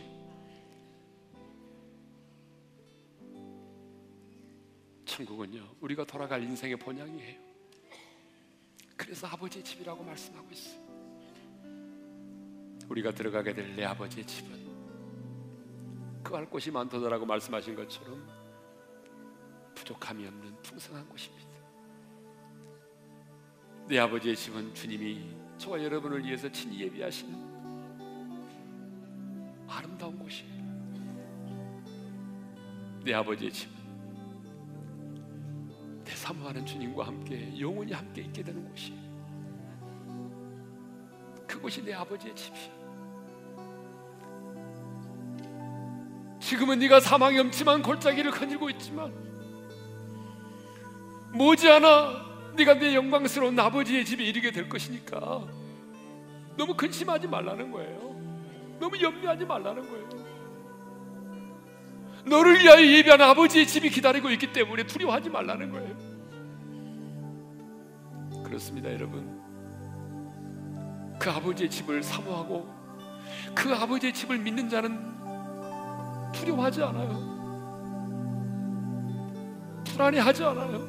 천국은요 5.27 5.77
우리가 5.81 6.05
돌아갈 6.05 6.43
인생의 6.43 6.77
본향이에요. 6.77 7.41
그래서 8.97 9.27
아버지의 9.27 9.65
집이라고 9.65 10.03
말씀하고 10.05 10.49
있어요. 10.51 10.83
우리가 12.89 13.13
들어가게 13.13 13.55
될 13.55 13.75
내 13.77 13.85
아버지의 13.85 14.27
집은 14.27 14.63
그 16.23 16.35
할 16.37 16.49
곳이 16.49 16.71
많도다라고 16.71 17.27
말씀하신 17.27 17.75
것처럼 17.75 18.27
부족함이 19.75 20.27
없는 20.27 20.63
풍성한 20.63 21.07
곳입니다. 21.09 21.51
내 23.89 23.99
아버지의 23.99 24.37
집은 24.37 24.75
주님이 24.75 25.35
저와 25.59 25.83
여러분을 25.83 26.25
위해서 26.25 26.51
친히 26.51 26.81
예비하신 26.81 27.29
아름다운 29.69 30.19
곳이에요. 30.19 30.63
내 33.05 33.13
아버지의 33.15 33.53
집은 33.53 33.73
내 33.75 33.82
사모하는 36.23 36.65
주님과 36.65 37.05
함께 37.05 37.53
영원히 37.59 37.93
함께 37.93 38.23
있게 38.23 38.45
되는 38.45 38.65
곳이에요. 38.71 39.01
그곳이 41.49 41.85
내 41.85 41.93
아버지의 41.93 42.33
집이에요. 42.37 42.83
지금은 46.39 46.79
네가 46.79 47.01
사망의 47.01 47.41
엄침한 47.41 47.83
골짜기를 47.83 48.31
거닐고 48.31 48.71
있지만 48.71 49.13
머지않아 51.35 52.53
네가 52.57 52.75
내 52.75 52.95
영광스러운 52.95 53.59
아버지의 53.59 54.05
집에 54.05 54.23
이르게 54.23 54.53
될 54.53 54.69
것이니까 54.69 55.45
너무 56.57 56.77
근심하지 56.77 57.27
말라는 57.27 57.73
거예요. 57.73 57.99
너무 58.79 59.01
염려하지 59.01 59.45
말라는 59.45 59.83
거예요. 59.91 60.09
너를 62.27 62.61
위하여 62.61 62.87
예비한 62.87 63.21
아버지의 63.21 63.67
집이 63.67 63.91
기다리고 63.91 64.31
있기 64.31 64.53
때문에 64.53 64.85
두려워하지 64.87 65.29
말라는 65.29 65.73
거예요. 65.73 66.12
그렇습니다, 68.53 68.93
여러분. 68.93 69.41
그 71.19 71.31
아버지의 71.31 71.71
집을 71.71 72.03
사모하고 72.03 72.69
그 73.55 73.73
아버지의 73.73 74.13
집을 74.13 74.39
믿는 74.39 74.69
자는 74.69 75.01
두려워하지 76.33 76.83
않아요. 76.83 77.33
불안해하지 79.87 80.45
않아요. 80.45 80.87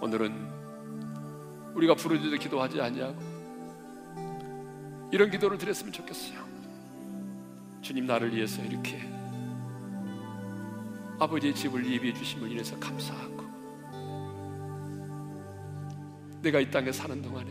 오늘은 0.00 0.34
우리가 1.76 1.94
부르짖어 1.94 2.36
기도하지 2.36 2.80
아니하고 2.80 3.22
이런 5.12 5.30
기도를 5.30 5.58
드렸으면 5.58 5.92
좋겠어요. 5.92 6.40
주님 7.82 8.06
나를 8.06 8.34
위해서 8.34 8.60
이렇게 8.64 9.14
아버지의 11.18 11.54
집을 11.54 11.90
예비해 11.90 12.12
주심을 12.12 12.50
인해서 12.50 12.78
감사하고 12.78 13.33
내가 16.44 16.60
이 16.60 16.70
땅에 16.70 16.92
사는 16.92 17.20
동안에 17.22 17.50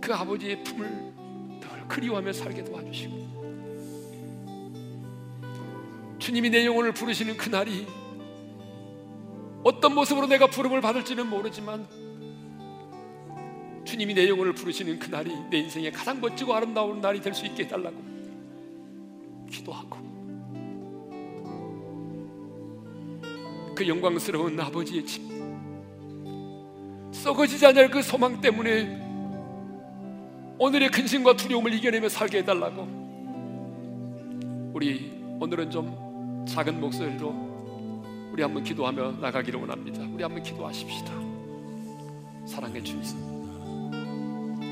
그 0.00 0.14
아버지의 0.14 0.62
품을 0.62 0.88
늘 1.60 1.88
그리워하며 1.88 2.32
살게 2.32 2.62
도와주시고 2.64 3.38
주님이 6.18 6.50
내 6.50 6.66
영혼을 6.66 6.92
부르시는 6.92 7.36
그날이 7.38 7.86
어떤 9.64 9.94
모습으로 9.94 10.26
내가 10.26 10.46
부름을 10.46 10.80
받을지는 10.82 11.26
모르지만 11.26 11.86
주님이 13.84 14.12
내 14.14 14.28
영혼을 14.28 14.52
부르시는 14.52 14.98
그날이 14.98 15.34
내 15.50 15.58
인생의 15.58 15.90
가장 15.92 16.20
멋지고 16.20 16.54
아름다운 16.54 17.00
날이 17.00 17.20
될 17.22 17.32
수 17.32 17.46
있게 17.46 17.64
해달라고 17.64 17.96
기도하고 19.50 19.96
그 23.74 23.88
영광스러운 23.88 24.60
아버지의 24.60 25.06
집 25.06 25.27
썩어지지 27.18 27.66
않을 27.66 27.90
그 27.90 28.00
소망 28.00 28.40
때문에 28.40 29.06
오늘의 30.58 30.90
근심과 30.90 31.36
두려움을 31.36 31.74
이겨내며 31.74 32.08
살게 32.08 32.38
해달라고 32.38 32.86
우리 34.72 35.12
오늘은 35.40 35.70
좀 35.70 36.44
작은 36.48 36.80
목소리로 36.80 38.28
우리 38.32 38.42
한번 38.42 38.62
기도하며 38.62 39.12
나가기를 39.20 39.60
원합니다. 39.60 40.02
우리 40.12 40.22
한번 40.22 40.42
기도하십시다. 40.42 41.12
사랑해 42.46 42.80
주님, 42.82 43.02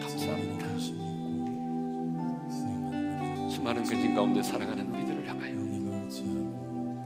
감사합니다. 0.01 0.67
수많은 3.51 3.83
근심 3.85 4.15
가운데 4.15 4.43
살아가는 4.43 4.87
우리들을 4.95 5.29
향하여 5.29 5.55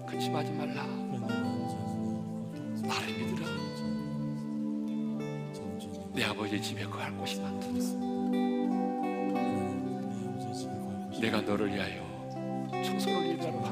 근심하지 0.06 0.52
말라. 0.52 0.99
아버지의 6.50 6.62
집에 6.62 6.84
거할 6.84 7.16
곳이 7.16 7.40
많다. 7.40 7.66
내가 11.20 11.40
너를 11.42 11.72
위하여 11.72 12.02
청소를 12.82 13.38
갑니다. 13.38 13.70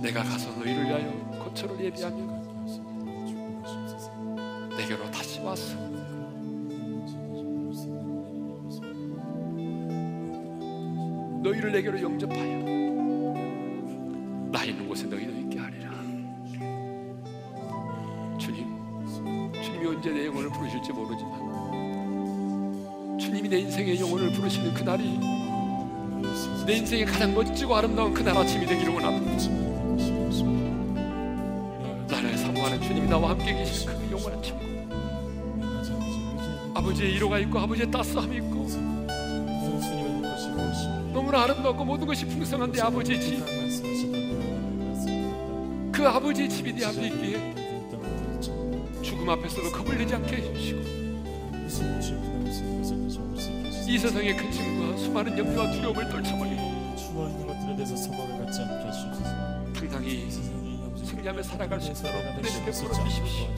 내가 0.00 0.22
가서 0.22 0.50
너희를 0.58 0.84
위하여 0.84 1.30
거처를 1.42 1.84
예비하며 1.86 2.40
내게로 4.76 5.10
다시 5.10 5.40
와서 5.40 5.76
너희를 11.42 11.72
내게로 11.72 12.00
영접하여 12.00 12.59
내 23.50 23.58
인생의 23.58 23.98
영혼을 23.98 24.30
부르시는 24.30 24.72
그날이 24.72 25.18
내 26.64 26.74
인생의 26.76 27.04
가장 27.04 27.34
멋지고 27.34 27.74
아름다운 27.74 28.14
그날 28.14 28.36
아침이 28.36 28.64
되기를 28.64 28.94
원합니다. 28.94 29.32
나를 32.06 32.38
사모하는 32.38 32.80
주님이 32.80 33.08
나와 33.08 33.30
함께 33.30 33.52
계신 33.52 33.88
그 33.88 34.08
영원한 34.12 34.40
천국. 34.40 34.70
아버지의 36.76 37.14
위로가 37.14 37.40
있고 37.40 37.58
아버지의 37.58 37.90
따스함이 37.90 38.36
있고 38.36 38.68
너무나 41.12 41.42
아름답고 41.42 41.84
모든 41.84 42.06
것이 42.06 42.24
풍성한 42.26 42.70
내 42.70 42.80
아버지의 42.80 43.20
집. 43.20 43.44
그 45.90 46.06
아버지의 46.06 46.48
집이 46.48 46.72
내 46.72 46.84
앞에 46.84 47.04
있기에 47.08 47.52
죽음 49.02 49.28
앞에서도 49.28 49.72
겁을 49.72 49.98
내지 49.98 50.14
않게 50.14 50.36
해주시고 50.36 52.29
이 53.90 53.98
세상의 53.98 54.36
근심과 54.36 54.96
수많은 54.98 55.36
염려와 55.36 55.68
두려움을 55.72 56.08
떨쳐버리고 56.08 56.94
주어 56.94 57.28
있는 57.28 57.44
것들에 57.44 57.74
대해서 57.74 57.96
소망을 57.96 58.38
갖지 58.38 58.62
않게 58.62 58.84
하시옵소서. 58.86 59.72
당당히 59.72 60.30
승리하며 61.04 61.42
살아갈 61.42 61.80
수 61.80 61.90
있도록 61.90 62.14
은혜를 62.20 62.64
베풀어 62.66 62.92
주십시오. 62.92 63.48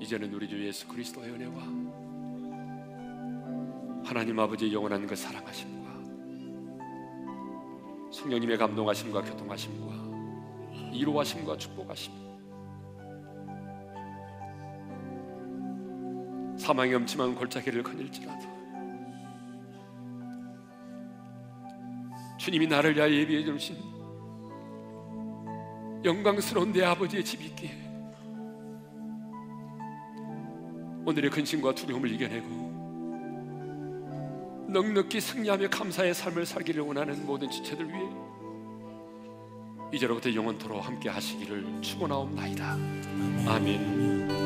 이제는 0.00 0.34
우리 0.34 0.48
주 0.48 0.66
예수 0.66 0.88
그리스도의 0.88 1.30
은혜와 1.30 1.62
하나님 4.04 4.40
아버지의 4.40 4.74
영원한 4.74 5.06
그 5.06 5.14
사랑하심과 5.14 5.90
성령님의 8.10 8.58
감동하심과 8.58 9.22
교통하심과 9.22 10.90
이로하심과 10.92 11.56
축복하심 11.56 12.25
사망의 16.66 16.94
엄침한 16.96 17.36
골짜기를 17.36 17.84
거닐지라도 17.84 18.44
주님이 22.36 22.66
나를 22.66 22.96
위하여 22.96 23.12
예비해 23.12 23.44
주신 23.44 23.76
영광스러운 26.04 26.72
내 26.72 26.84
아버지의 26.84 27.24
집이 27.24 27.46
있기에 27.46 27.70
오늘의 31.04 31.30
근심과 31.30 31.72
두려움을 31.76 32.10
이겨내고 32.10 32.66
넉넉히 34.68 35.20
승리하며 35.20 35.68
감사의 35.70 36.14
삶을 36.14 36.44
살기를 36.44 36.82
원하는 36.82 37.24
모든 37.24 37.48
지체들 37.48 37.86
위해 37.86 38.08
이제로부터 39.92 40.34
영원토로 40.34 40.80
함께 40.80 41.08
하시기를 41.08 41.80
축원하옵나이다. 41.80 42.72
아멘. 43.46 44.45